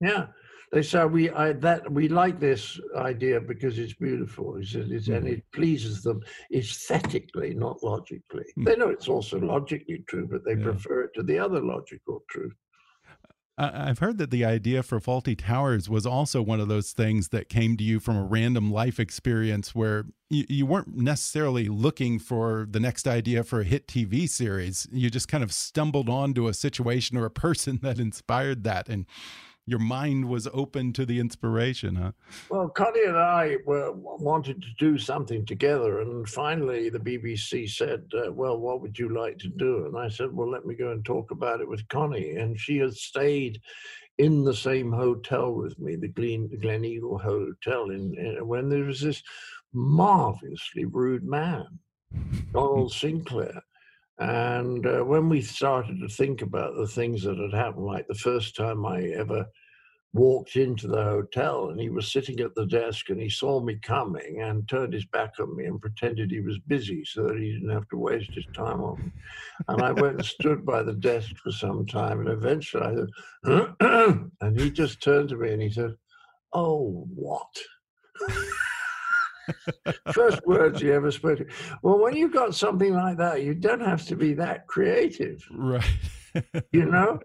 [0.00, 0.24] yeah.
[0.70, 4.56] They say we I that we like this idea because it's beautiful.
[4.56, 5.38] He said it's, and Mhm.
[5.38, 8.44] it pleases them aesthetically, not logically.
[8.58, 8.64] Mm.
[8.66, 10.64] They know it's also logically true, but they Yeah.
[10.64, 12.52] prefer it to the other logical truth.
[13.60, 17.48] I've heard that the idea for Fawlty Towers was also one of those things that
[17.48, 22.68] came to you from a random life experience where you, you weren't necessarily looking for
[22.70, 24.86] the next idea for a hit TV series.
[24.92, 29.06] You just kind of stumbled onto a situation or a person that inspired that, and
[29.68, 32.12] your mind was open to the inspiration, huh?
[32.48, 38.04] Well, Connie and I were, wanted to do something together, and finally the BBC said,
[38.14, 40.92] uh, "Well, what would you like to do?" And I said, "Well, let me go
[40.92, 43.60] and talk about it with Connie." And she had stayed
[44.16, 48.84] in the same hotel with me, the Glen, Glen Eagle Hotel, in, in when there
[48.84, 49.22] was this
[49.74, 51.66] marvelously rude man,
[52.52, 53.62] Donald Sinclair.
[54.18, 58.14] And uh, when we started to think about the things that had happened, like the
[58.14, 59.46] first time I ever
[60.12, 63.78] walked into the hotel and he was sitting at the desk and he saw me
[63.82, 67.52] coming and turned his back on me and pretended he was busy so that he
[67.52, 69.12] didn't have to waste his time on me.
[69.68, 73.74] And I went and stood by the desk for some time and eventually I said,
[74.40, 75.94] and he just turned to me and he said,
[76.52, 77.54] Oh, what?
[80.12, 81.40] First words you ever spoke.
[81.82, 85.84] Well, when you've got something like that, you don't have to be that creative Right.
[86.72, 87.18] you know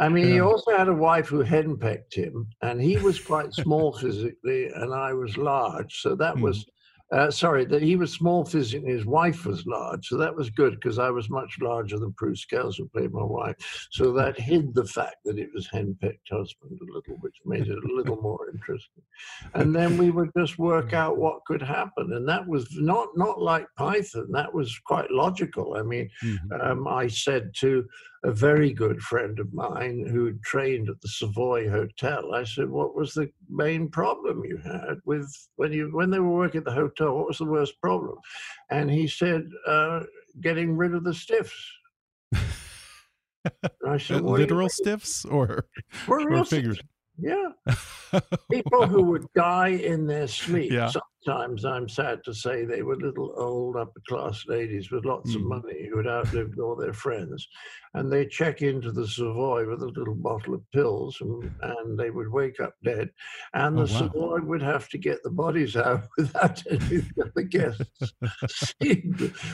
[0.00, 3.92] i mean he also had a wife who henpecked him and he was quite small
[3.92, 6.42] physically and i was large so that Hmm.
[6.42, 6.66] was
[7.12, 10.74] uh, sorry that he was small physically his wife was large so that was good
[10.74, 13.56] because i was much larger than Pru Scales who played my wife.
[13.90, 17.78] So that hid the fact that it was henpecked husband a little which made it
[17.84, 19.02] a little more interesting.
[19.54, 23.40] And then we would just work out what could happen and that was not not
[23.40, 25.74] like python that was quite logical.
[25.76, 26.60] I mean Mhm.
[26.64, 27.86] um, I said to
[28.22, 32.94] a very good friend of mine who trained at the Savoy Hotel, I said, "What
[32.94, 36.72] was the main problem you had with when you when they were working at the
[36.72, 37.16] hotel?
[37.16, 38.18] What was the worst problem?"
[38.70, 40.04] And he said, uh,
[40.40, 41.54] "Getting rid of the stiffs."
[43.86, 45.66] I said, "What do you Literal stiffs or,
[46.06, 46.78] or real figures?
[47.18, 47.52] Yeah,
[48.50, 50.72] people who would die in their sleep.
[50.72, 50.90] Yeah.
[51.24, 55.42] Sometimes I'm sad to say they were little old upper class ladies with lots of
[55.42, 55.48] Mhm.
[55.62, 57.46] money who had outlived all their friends.
[57.92, 62.10] And they check into the Savoy with a little bottle of pills and, and they
[62.10, 63.10] would wake up dead.
[63.52, 63.98] And Oh, the wow.
[64.12, 68.14] Savoy would have to get the bodies out without any of the guests.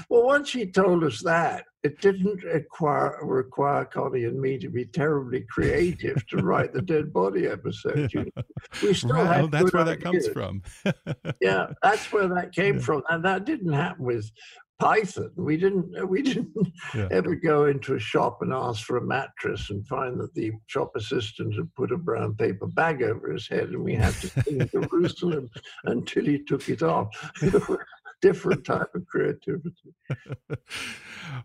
[0.09, 4.85] well, once he told us that, it didn't require, require Connie and me to be
[4.87, 8.13] terribly creative to write the dead body episode.
[8.13, 8.43] you know.
[8.83, 9.27] We still Right.
[9.37, 10.63] had Oh, that's where that comes from.
[11.41, 12.81] Yeah, that's where that came Yeah.
[12.83, 14.31] from, and that didn't happen with
[14.79, 15.31] Python.
[15.37, 16.53] We didn't uh, we didn't
[16.95, 17.09] Yeah.
[17.11, 20.91] ever go into a shop and ask for a mattress and find that the shop
[20.97, 24.69] assistant had put a brown paper bag over his head and we had to sing
[24.73, 25.49] Jerusalem
[25.85, 27.09] until he took it off.
[28.23, 29.93] Different type of creativity.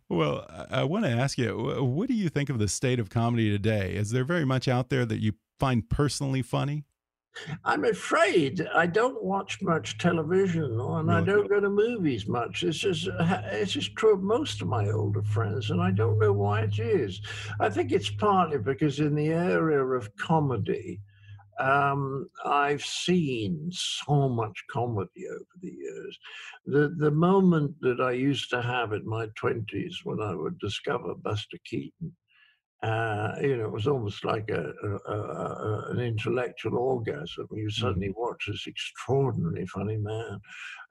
[0.09, 1.53] well, I want to ask you,
[1.83, 3.93] what do you think of the state of comedy today?
[3.93, 6.85] Is there very much out there that you find personally funny?
[7.63, 12.61] I'm afraid I don't watch much television and I don't go to movies much.
[12.61, 16.33] This is it's just true of most of my older friends, and I don't know
[16.33, 17.21] why it is.
[17.59, 20.99] I think it's partly because in the area of comedy,
[21.59, 26.19] um, I've seen so much comedy over the years.
[26.65, 31.13] The the moment that I used to have in my twenties when I would discover
[31.15, 32.13] Buster Keaton,
[32.83, 37.47] uh, you know, it was almost like a, a, a, an intellectual orgasm.
[37.51, 40.39] You suddenly watch this extraordinarily funny man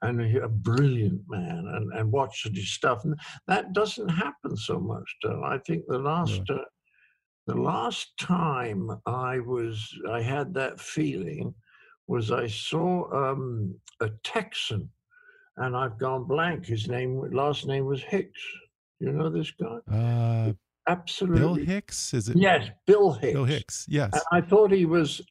[0.01, 3.03] and a a brilliant man and, and watch his stuff.
[3.03, 5.17] And that doesn't happen so much.
[5.21, 5.43] Though.
[5.43, 6.63] I think the last uh,
[7.47, 11.53] the last time I was I had that feeling
[12.07, 14.89] was I saw um, a Texan,
[15.57, 16.65] and I've gone blank.
[16.65, 18.41] His name last name was Hicks.
[19.01, 19.79] You know this guy?
[19.91, 20.53] Uh,
[20.87, 21.39] Absolutely.
[21.39, 22.13] Bill Hicks?
[22.13, 22.37] Is it?
[22.37, 23.33] Yes, Bill Hicks.
[23.33, 23.85] Bill Hicks.
[23.87, 24.11] Yes.
[24.13, 25.21] And I thought he was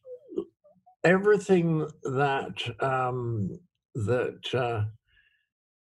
[1.04, 3.58] everything that um,
[3.94, 4.38] that.
[4.54, 4.84] Uh,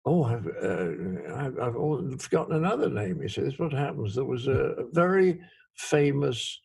[0.06, 3.20] oh, I've, uh, I've I've all- forgotten another name.
[3.22, 5.40] He says, "What happens?" There was a, a very
[5.76, 6.58] famous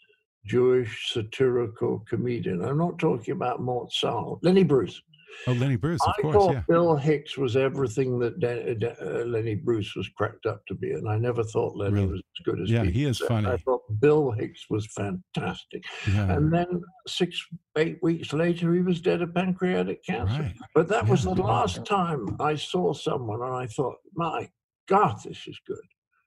[0.46, 2.64] Jewish satirical comedian.
[2.64, 5.02] I'm not talking about Mort Sahl, Lenny Bruce.
[5.48, 6.36] Oh, Lenny Bruce, of I course.
[6.36, 6.64] thought Yeah.
[6.68, 11.18] Bill Hicks was everything that uh, Lenny Bruce was cracked up to be, and I
[11.18, 12.08] never thought Lenny Really?
[12.14, 13.28] was as good as Yeah, he is said.
[13.28, 13.48] funny.
[13.50, 15.84] I thought Bill Hicks was fantastic.
[16.08, 16.32] Yeah.
[16.34, 17.46] And then six,
[17.78, 20.42] eight weeks later, he was dead of pancreatic cancer.
[20.42, 20.56] Right.
[20.74, 21.34] But that was Yeah.
[21.36, 24.50] the last time I saw someone, and I thought, my
[24.88, 25.78] God, this is good.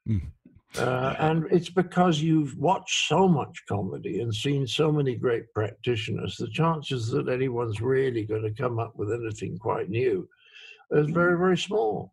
[0.09, 0.31] Mm.
[0.77, 6.37] Uh, and it's because you've watched so much comedy and seen so many great practitioners.
[6.37, 10.29] The chances that anyone's really going to come up with anything quite new
[10.91, 12.13] is very, very small.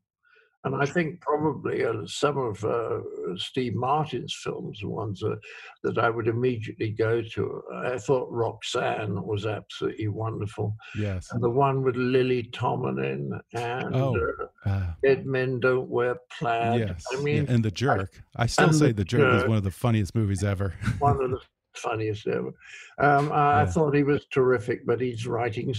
[0.66, 3.00] And I think probably uh, some of uh,
[3.38, 5.36] Steve Martin's films, are ones uh,
[5.84, 7.62] that I would immediately go to.
[7.86, 10.76] I thought Roxanne was absolutely wonderful.
[10.98, 11.28] Yes.
[11.32, 14.18] And the one with Lily Tomlin and Oh,
[14.66, 16.80] uh, Uh, Dead Men Don't Wear Plaid.
[16.80, 17.04] yes.
[17.16, 18.24] I yeah, and The Jerk.
[18.36, 20.74] I still say The The Jerk is one of the funniest movies ever.
[21.00, 21.40] one of the
[21.78, 22.52] funniest ever.
[23.00, 25.74] Um, I, I thought he was terrific, but he's writing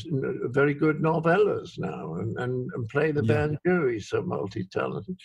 [0.50, 3.48] very good novellas now and, and, and play the Yeah.
[3.64, 3.88] banjo.
[3.88, 5.16] He's so multi-talented.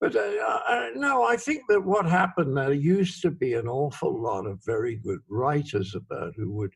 [0.00, 4.20] But uh, I, no, I think that what happened, there used to be an awful
[4.20, 6.72] lot of very good writers about who would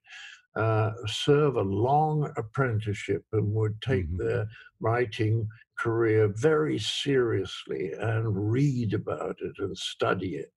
[0.57, 4.19] uh, serve a long apprenticeship and would take Mhm.
[4.19, 4.47] their
[4.81, 5.49] writing
[5.79, 10.53] career very seriously and read about it and study it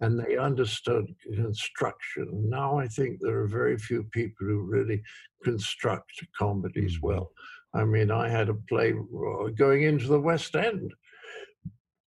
[0.00, 2.26] and they understood construction.
[2.48, 5.02] Now I think there are very few people who really
[5.44, 7.02] construct comedies Mhm.
[7.02, 7.32] well.
[7.74, 10.92] I mean, I had a play uh, going into the West End.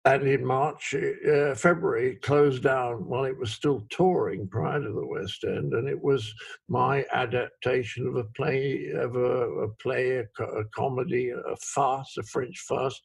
[0.04, 5.06] And in March, uh, February, closed down while it was still touring prior to the
[5.06, 6.34] West End, and it was
[6.68, 12.24] my adaptation of a play, of a, a play, a, a comedy, a farce, a
[12.24, 12.99] French farce,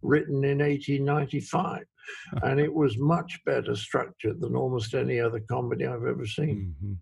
[0.00, 1.84] written in 1895
[2.42, 6.74] and it was much better structured than almost any other comedy I've ever seen.
[6.82, 6.96] Mhm.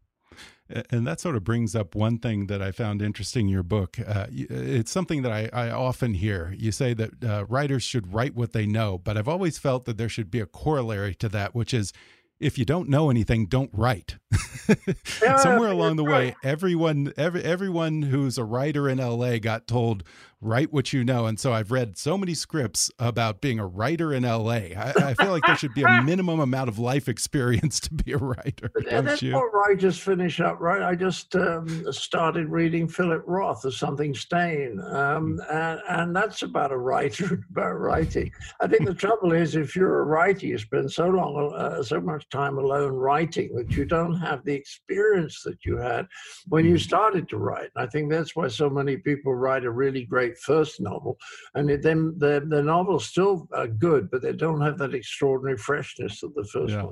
[0.91, 3.99] And that sort of brings up one thing that I found interesting in your book.
[4.05, 6.55] Uh, it's something that I, I often hear.
[6.59, 9.97] You say that uh, writers should write what they know, but I've always felt that
[9.97, 11.93] there should be a corollary to that, which is
[12.39, 14.17] if you don't know anything, don't write.
[15.39, 20.03] Somewhere along the way, everyone, every, everyone who's a writer in LA got told,
[20.41, 21.27] write what you know.
[21.27, 24.53] And so I've read so many scripts about being a writer in LA.
[24.77, 28.13] I, I feel like there should be a minimum amount of life experience to be
[28.13, 29.33] a writer, Yeah, don't that's you?
[29.35, 30.83] what just finish up, right?
[30.83, 36.73] I just um, started reading Philip Roth or Something Stain, um, and, and that's about
[36.73, 38.33] a writer, about writing.
[38.61, 42.01] I think the trouble is, if you're a writer, you spend so long, uh, so
[42.01, 46.07] much time alone writing that you don't have the experience that you had
[46.49, 47.71] when you started to write.
[47.75, 51.17] And I think that's why so many people write a really great first novel,
[51.55, 55.59] and it, then the the novels still are good, but they don't have that extraordinary
[55.59, 56.83] freshness of the first Yeah.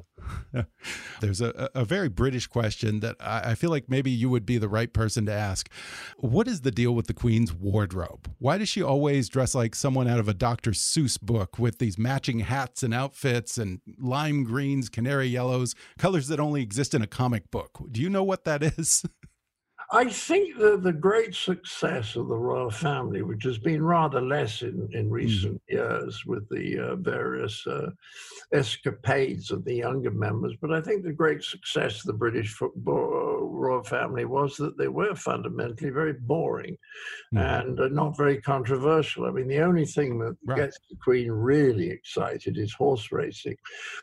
[0.53, 0.67] one.
[1.21, 4.59] There's a, a very British question that I, I feel like maybe you would be
[4.59, 5.71] the right person to ask.
[6.19, 8.31] What is the deal with the Queen's wardrobe?
[8.39, 10.73] Why does she always dress like someone out of a Dr.
[10.73, 16.41] Seuss book with these matching hats and outfits and lime greens, canary yellows, colors that
[16.41, 17.79] only exist in a comic book?
[17.91, 19.05] Do you know what that is?
[19.95, 24.63] I think that the great success of the royal family, which has been rather less
[24.63, 25.73] in, in recent mm.
[25.73, 27.91] years with the uh, various uh,
[28.53, 33.39] escapades of the younger members, but I think the great success of the British football,
[33.39, 36.77] uh, royal family was that they were fundamentally very boring
[37.33, 37.61] mm.
[37.61, 39.27] and uh, not very controversial.
[39.27, 40.57] I mean, the only thing that right.
[40.57, 43.57] gets the Queen really excited is horse racing,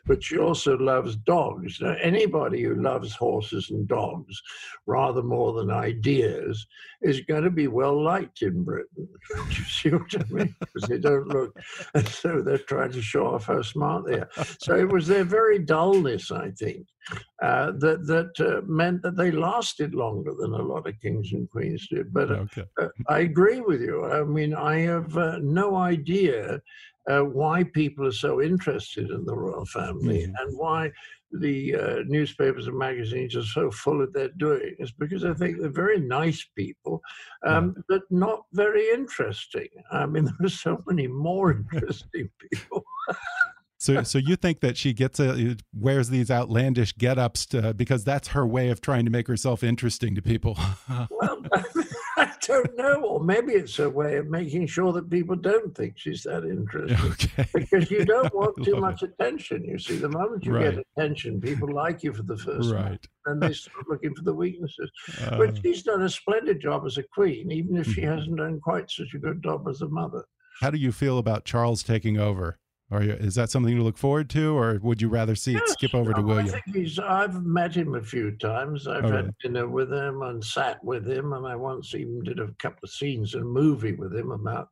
[0.06, 1.82] but she also loves dogs.
[1.82, 4.40] Now, anybody who loves horses and dogs
[4.86, 6.66] rather more than ideas
[7.02, 9.08] is going to be well liked in Britain.
[9.34, 10.54] Do you see what I mean?
[10.60, 11.58] Because they don't look
[11.94, 14.30] as though they're trying to show off how smart they are.
[14.60, 16.86] So it was their very dullness, I think,
[17.42, 21.50] uh, that that uh, meant that they lasted longer than a lot of kings and
[21.50, 22.12] queens did.
[22.12, 22.64] But uh, okay.
[22.80, 24.04] Uh, I agree with you.
[24.04, 26.60] I mean, I have uh, no idea.
[27.10, 30.36] Uh, why people are so interested in the royal family mm-hmm.
[30.38, 30.88] and why
[31.40, 35.58] the uh, newspapers and magazines are so full of their doing is because I think
[35.58, 37.02] they're very nice people,
[37.44, 37.82] um, yeah.
[37.88, 39.68] but not very interesting.
[39.90, 42.84] I mean, there are so many more interesting people.
[43.78, 48.28] So, so you think that she gets a wears these outlandish get-ups to, because that's
[48.28, 50.56] her way of trying to make herself interesting to people?
[50.88, 51.64] well, I
[52.42, 56.22] don't know, or maybe it's a way of making sure that people don't think she's
[56.24, 57.10] that interesting.
[57.12, 57.46] Okay.
[57.54, 59.10] Because you don't want too much it.
[59.10, 59.64] attention.
[59.64, 60.74] You see, the moment you right.
[60.74, 62.82] get attention, people like you for the first right.
[62.84, 64.90] time, and they start looking for the weaknesses.
[65.22, 68.10] Uh, but she's done a splendid job as a queen, even if she mm-hmm.
[68.10, 70.24] hasn't done quite such a good job as a mother.
[70.60, 72.58] How do you feel about Charles taking over?
[72.92, 75.70] Or is that something to look forward to, or would you rather see yes, it
[75.70, 76.46] skip over no, to William?
[76.48, 76.98] I think he's.
[76.98, 78.86] I've met him a few times.
[78.86, 79.34] I've oh, had really?
[79.42, 82.90] dinner with him and sat with him, and I once even did a couple of
[82.90, 84.68] scenes in a movie with him about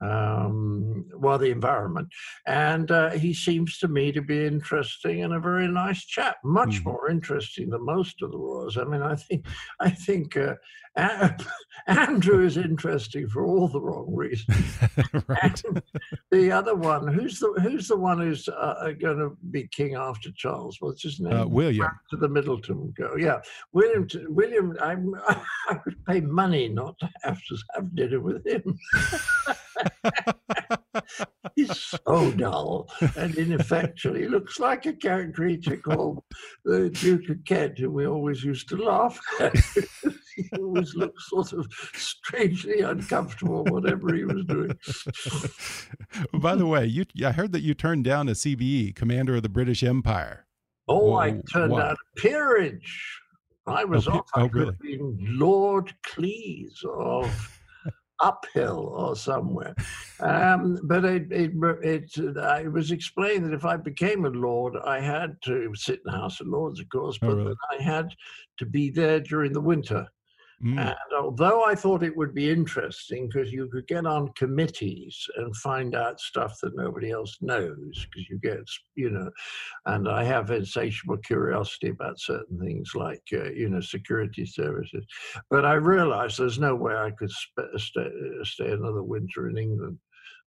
[0.00, 2.08] um, well, the environment.
[2.46, 6.80] And uh, he seems to me to be interesting and a very nice chap, much
[6.80, 6.86] mm.
[6.86, 8.76] more interesting than most of the royals.
[8.76, 9.46] I mean, I think,
[9.80, 10.54] I think uh,
[11.86, 14.78] Andrew is interesting for all the wrong reasons.
[15.28, 15.62] right.
[16.30, 20.30] the other one, who's the who's the one who's uh, going to be king after
[20.36, 20.76] Charles?
[20.80, 21.32] What's his name?
[21.32, 21.84] Uh, William.
[21.84, 23.16] Back to the Middleton go.
[23.16, 23.40] Yeah,
[23.72, 24.06] William.
[24.28, 24.76] William.
[24.80, 28.78] I'm, I would pay money not to have to have dinner with him.
[31.56, 34.14] He's so dull and ineffectual.
[34.14, 36.22] He looks like a creature called
[36.64, 39.54] the Duke of Kent, who we always used to laugh at.
[40.36, 44.76] he always looked sort of strangely uncomfortable, whatever he was doing.
[46.40, 49.48] By the way, you I heard that you turned down a CBE, Commander of the
[49.48, 50.46] British Empire.
[50.88, 51.80] Oh, Whoa, I turned what?
[51.80, 53.20] down a peerage.
[53.66, 54.98] I was oh, offered oh, really?
[55.20, 57.60] Lord Cleese of
[58.20, 59.74] uphill or somewhere.
[60.20, 61.52] Um, but it, it,
[61.82, 65.96] it, uh, it, was explained that if I became a lord, I had to sit
[65.96, 67.54] in the House of Lords, of course, oh, but oh, really?
[67.78, 68.08] I had
[68.58, 70.06] to be there during the winter.
[70.64, 70.78] Mm.
[70.78, 75.54] And although I thought it would be interesting because you could get on committees and
[75.56, 78.60] find out stuff that nobody else knows, because you get,
[78.94, 79.30] you know,
[79.86, 85.04] and I have insatiable curiosity about certain things like, uh, you know, security services.
[85.50, 88.10] But I realized there's no way I could sp- stay,
[88.44, 89.98] stay another winter in England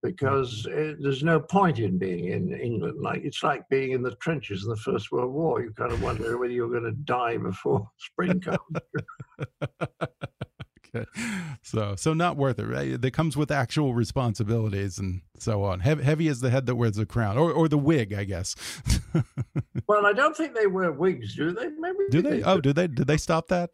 [0.03, 0.79] because mm-hmm.
[0.79, 3.01] it, there's no point in being in England.
[3.01, 5.63] Like it's like being in the trenches in the First World War.
[5.63, 8.59] You kind of wonder whether you're going to die before spring comes.
[10.95, 11.07] okay,
[11.63, 12.67] so so not worth it.
[12.67, 13.01] Right?
[13.01, 15.81] That comes with actual responsibilities and so on.
[15.81, 18.57] Heavy, heavy is the head that wears the crown, or or the wig, I guess.
[19.87, 21.69] well, I don't think they wear wigs, do they?
[21.69, 22.31] Maybe do they?
[22.31, 22.89] they oh, do they?
[22.89, 23.71] Did they stop that?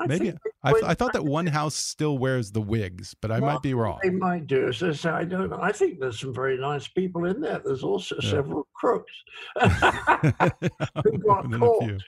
[0.00, 0.32] I Maybe
[0.62, 3.74] I, I, thought that one house still wears the wigs, but I well, might be
[3.74, 3.98] wrong.
[4.02, 4.72] They might do.
[4.72, 5.52] So, so I don't.
[5.52, 7.60] I think there's some very nice people in there.
[7.64, 8.30] There's also yeah.
[8.30, 9.12] several crooks
[9.60, 12.02] who got caught,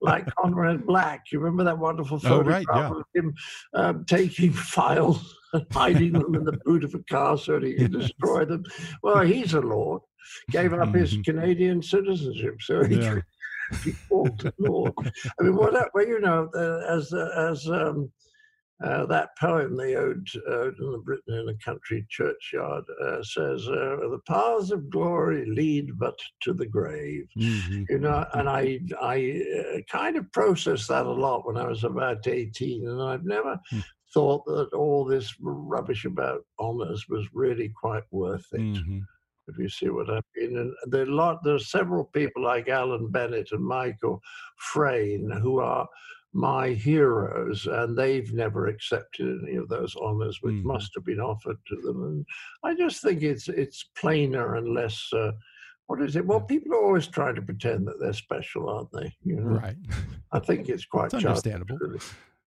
[0.00, 1.26] like Conrad Black.
[1.30, 2.90] You remember that wonderful photograph oh, right, yeah.
[2.90, 3.34] of him
[3.74, 7.92] um, taking files and hiding them in the boot of a car so he could
[7.92, 8.64] destroy them?
[9.02, 10.02] Well, he's a lord.
[10.50, 11.22] Gave up his mm-hmm.
[11.22, 12.96] Canadian citizenship, so he.
[12.96, 13.20] Yeah
[14.38, 14.92] to Lord.
[15.38, 18.10] I mean, what, well, you know, uh, as as um,
[18.84, 23.66] uh, that poem, the ode, ode in the Britain in a country churchyard, uh, says,
[23.68, 27.84] uh, "The paths of glory lead but to the grave." Mm-hmm.
[27.88, 29.42] You know, and I I
[29.74, 33.54] uh, kind of processed that a lot when I was about eighteen, and I've never.
[33.72, 33.80] Mm-hmm.
[34.14, 38.60] Thought that all this rubbish about honors was really quite worth it.
[38.60, 39.00] Mm-hmm
[39.48, 40.58] if you see what I mean.
[40.58, 44.20] And there are, lot, there are several people like Alan Bennett and Michael
[44.74, 45.86] Frayn who are
[46.36, 50.64] my heroes, and they've never accepted any of those honors which mm.
[50.64, 52.04] must have been offered to them.
[52.04, 52.26] And
[52.62, 55.08] I just think it's it's plainer and less.
[55.12, 55.32] Uh,
[55.86, 56.26] what is it?
[56.26, 59.14] Well, people are always trying to pretend that they're special, aren't they?
[59.24, 59.58] You know?
[59.60, 59.76] Right.
[60.32, 61.78] I think it's quite it's understandable.
[61.80, 62.00] Really.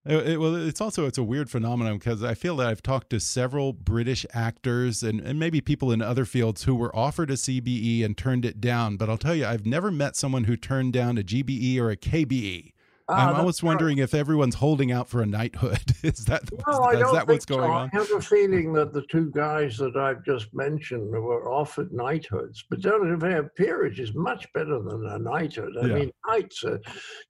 [0.06, 3.10] It, it, well, it's also it's a weird phenomenon because I feel that I've talked
[3.10, 7.36] to several British actors and, and maybe people in other fields who were offered a
[7.36, 8.96] CBE and turned it down.
[8.96, 11.98] But I'll tell you, I've never met someone who turned down a GBE or a
[11.98, 12.72] KBE.
[13.10, 13.68] I'm Ah, almost that's right.
[13.70, 15.80] wondering if everyone's holding out for a knighthood.
[16.04, 17.68] is that No, I is that what's going so.
[17.68, 21.92] going I have a feeling that the two guys that I've just mentioned were offered
[21.92, 25.74] knighthoods, but don't have a peerage is much better than a knighthood.
[25.82, 25.96] I Yeah.
[25.96, 26.80] mean, knights are,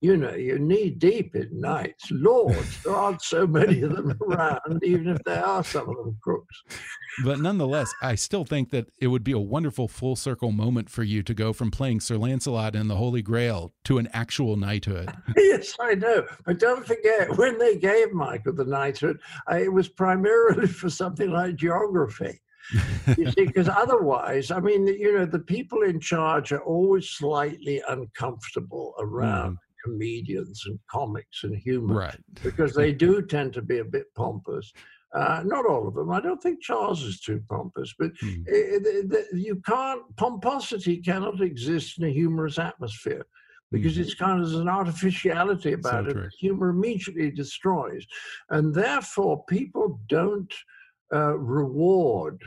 [0.01, 2.11] you know, you're knee deep in knights.
[2.11, 6.17] Lords, there aren't so many of them around, even if there are some of them
[6.21, 6.63] crooks.
[7.23, 11.03] But nonetheless, I still think that it would be a wonderful full circle moment for
[11.03, 15.09] you to go from playing Sir Lancelot in the Holy Grail to an actual knighthood.
[15.37, 16.25] yes, I know.
[16.45, 21.31] But don't forget, when they gave Michael the knighthood, I, it was primarily for something
[21.31, 22.39] like geography.
[23.17, 27.81] you see, because otherwise, I mean, you know, the people in charge are always slightly
[27.87, 32.17] uncomfortable around comedians and comics and humor Right.
[32.43, 34.71] because they do tend to be a bit pompous.
[35.15, 36.11] Uh, not all of them.
[36.11, 38.43] I don't think Charles is too pompous, but Hmm.
[38.47, 40.03] i- i- the- you can't.
[40.17, 43.25] Pomposity cannot exist in a humorous atmosphere
[43.71, 44.01] because Mhm.
[44.01, 46.29] it's kind of an artificiality about it true.
[46.39, 48.05] humor immediately destroys,
[48.49, 50.53] and therefore people don't
[51.13, 52.43] uh, reward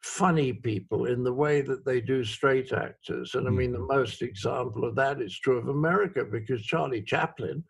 [0.00, 3.34] funny people in the way that they do straight actors.
[3.34, 7.64] And I mean, the most example of that is true of America because Charlie Chaplin,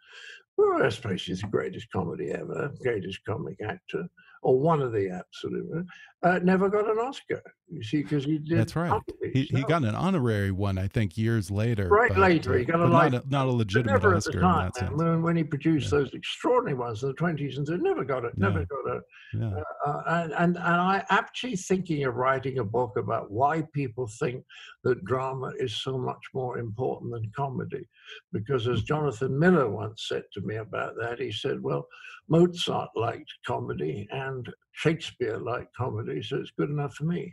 [0.59, 4.07] well, I suppose he's the greatest comedy ever, greatest comic actor,
[4.43, 5.87] or one of the absolute,
[6.23, 7.43] uh, never got an Oscar.
[7.69, 8.59] You see, because he did.
[8.59, 9.01] That's right.
[9.33, 11.89] He, he got an honorary one, I think, years later.
[11.89, 14.19] Right but, later, he uh, got a life- not a, not a legitimate never at
[14.19, 15.99] Oscar the time, that man, when, when he produced Yeah.
[15.99, 18.65] those extraordinary ones in the 20s and they never got it, never Yeah.
[18.85, 19.03] got it.
[19.35, 19.63] Yeah.
[19.85, 24.45] Uh, and, and, and I actually thinking of writing a book about why people think
[24.85, 27.89] that drama is so much more important than comedy.
[28.33, 31.89] Because as Jonathan Miller once said to me about that, he said, well,
[32.29, 37.33] Mozart liked comedy and Shakespeare liked comedy, so it's good enough for me.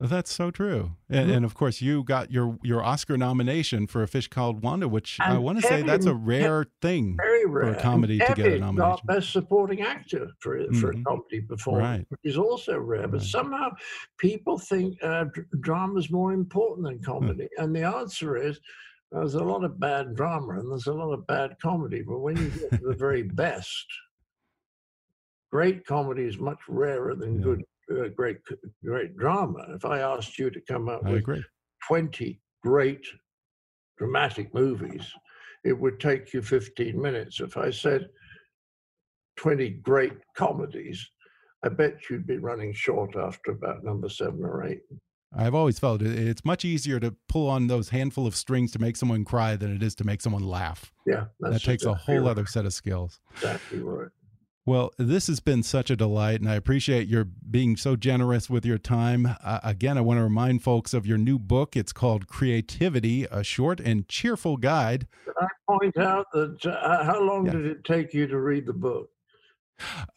[0.00, 0.96] That's so true.
[1.08, 1.36] And, Mhm.
[1.36, 5.20] and of course, you got your your Oscar nomination for A Fish Called Wanda, which
[5.20, 7.16] I want to say that's a rare thing.
[7.16, 7.72] Very rare.
[7.74, 8.76] for a comedy and to get a nomination.
[8.76, 11.04] got Best Supporting Actor for for a Mhm.
[11.04, 12.06] comedy performance, Right.
[12.08, 13.06] which is also rare.
[13.06, 13.28] But Right.
[13.28, 13.70] somehow
[14.18, 15.26] people think uh,
[15.60, 16.94] drama is more important Hmm.
[16.94, 18.58] than comedy, and the answer is.
[19.12, 22.34] There's a lot of bad drama and there's a lot of bad comedy, but when
[22.38, 23.86] you get to the very best,
[25.52, 27.44] great comedy is much rarer than Yeah.
[27.44, 28.38] good, uh, great,
[28.82, 29.66] great drama.
[29.74, 31.44] If I asked you to come up I with agree.
[31.86, 33.06] 20 great
[33.98, 35.12] dramatic movies,
[35.64, 37.40] it would take you 15 minutes.
[37.40, 38.08] If I said
[39.36, 41.06] 20 great comedies,
[41.62, 44.80] I bet you'd be running short after about number seven or eight.
[45.34, 48.96] I've always felt it's much easier to pull on those handful of strings to make
[48.96, 50.92] someone cry than it is to make someone laugh.
[51.06, 52.30] Yeah, that's that takes a whole right.
[52.30, 53.20] other set of skills.
[53.36, 54.10] Exactly right.
[54.64, 58.64] Well, this has been such a delight, and I appreciate your being so generous with
[58.64, 59.26] your time.
[59.42, 61.76] Uh, again, I want to remind folks of your new book.
[61.76, 65.08] It's called Creativity, a short and cheerful guide.
[65.40, 67.52] I point out that uh, how long Yeah.
[67.52, 69.10] did it take you to read the book?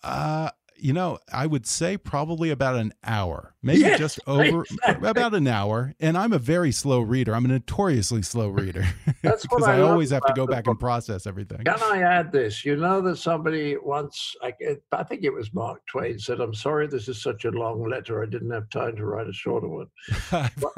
[0.04, 5.10] Uh, you know, I would say probably about an hour, maybe Yes, just over exactly.
[5.10, 5.94] about an hour.
[6.00, 7.36] And I'm a very slow reader.
[7.36, 8.86] I'm a notoriously slow reader
[9.22, 11.64] because I I, always have to go back and process everything.
[11.66, 12.66] Can I add this?
[12.66, 14.54] You know that somebody once, I,
[14.92, 18.24] I think it was Mark Twain, said, I'm sorry this is such a long letter.
[18.24, 19.88] I didn't have time to write a shorter one.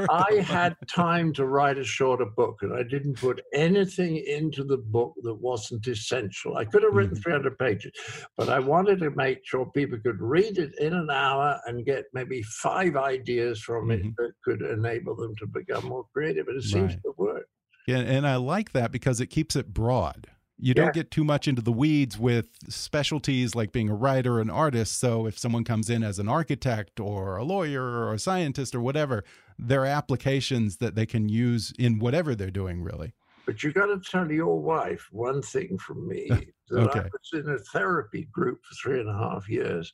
[0.09, 4.77] I had time to write a shorter book, and I didn't put anything into the
[4.77, 6.57] book that wasn't essential.
[6.57, 7.23] I could have written Mhm.
[7.23, 7.91] 300 pages,
[8.35, 12.05] but I wanted to make sure people could read it in an hour and get
[12.13, 14.15] maybe five ideas from it Mhm.
[14.17, 16.47] that could enable them to become more creative.
[16.47, 17.01] And it seems Right.
[17.03, 17.47] to work.
[17.88, 20.27] And, and I like that because it keeps it broad.
[20.59, 20.73] You Yeah.
[20.85, 24.49] don't get too much into the weeds with specialties like being a writer or an
[24.49, 24.99] artist.
[24.99, 28.81] So if someone comes in as an architect or a lawyer or a scientist or
[28.81, 29.23] whatever,
[29.59, 33.13] there are applications that they can use in whatever they're doing, really.
[33.47, 36.27] But you got to tell your wife one thing from me
[36.69, 39.91] that I was in a therapy group for three and a half years.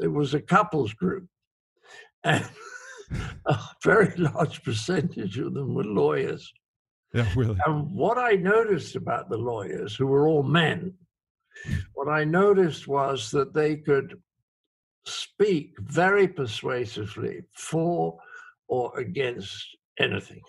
[0.00, 1.28] It was a couples group,
[2.24, 2.44] and
[3.44, 6.50] a very large percentage of them were lawyers.
[7.12, 7.58] Yeah, really.
[7.66, 10.94] And what I noticed about the lawyers, who were all men,
[11.94, 14.20] what I noticed was that they could
[15.04, 18.18] speak very persuasively for
[18.68, 19.64] or against
[19.98, 20.42] anything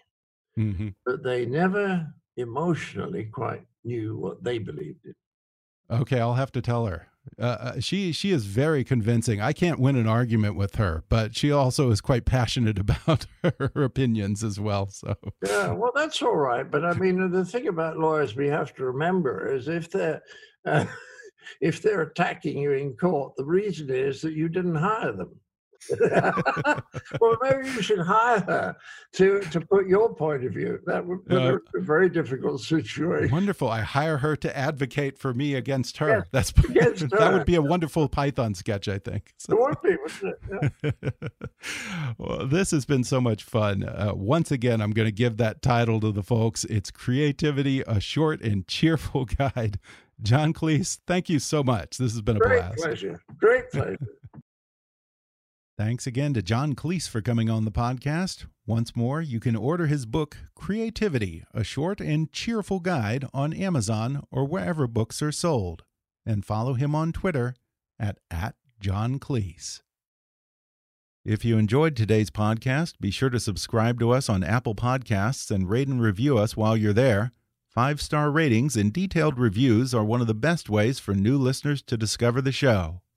[0.57, 2.05] hmm but they never
[2.37, 5.15] emotionally quite knew what they believed in.
[5.89, 7.07] Okay, I'll have to tell her.
[7.39, 9.41] Uh, Uh, she she is very convincing.
[9.41, 13.71] I can't win an argument with her, but she also is quite passionate about her
[13.83, 14.87] opinions as well.
[14.89, 15.15] So
[15.45, 16.69] Yeah, well, that's all right.
[16.69, 20.21] But I mean, the thing about lawyers we have to remember is if they're
[20.65, 20.85] uh,
[21.61, 25.35] if they're attacking you in court, the reason is that you didn't hire them.
[27.21, 28.75] well, maybe you should hire her
[29.13, 30.79] to to put your point of view.
[30.85, 33.31] That would be uh, a very difficult situation.
[33.31, 33.69] Wonderful.
[33.69, 36.27] I hire her to advocate for me against her.
[36.31, 37.17] That's against her.
[37.17, 39.33] that would be a wonderful Python sketch, I think.
[39.37, 39.53] So.
[39.53, 40.93] It would be, wouldn't it?
[41.03, 41.29] Yeah.
[42.17, 43.83] well, this has been so much fun.
[43.83, 46.63] Uh, once again, I'm going to give that title to the folks.
[46.65, 49.79] It's Creativity: A Short and Cheerful Guide.
[50.21, 51.97] John Cleese, thank you so much.
[51.97, 52.77] This has been a Great blast.
[52.79, 53.21] Pleasure.
[53.37, 53.97] Great pleasure.
[55.77, 58.47] Thanks again to John Cleese for coming on the podcast.
[58.65, 64.23] Once more, you can order his book, Creativity A Short and Cheerful Guide, on Amazon
[64.31, 65.83] or wherever books are sold.
[66.25, 67.53] And follow him on Twitter
[67.99, 69.83] at, at John Cleese.
[71.23, 75.69] If you enjoyed today's podcast, be sure to subscribe to us on Apple Podcasts and
[75.69, 77.33] rate and review us while you're there.
[77.69, 81.83] Five star ratings and detailed reviews are one of the best ways for new listeners
[81.83, 83.01] to discover the show.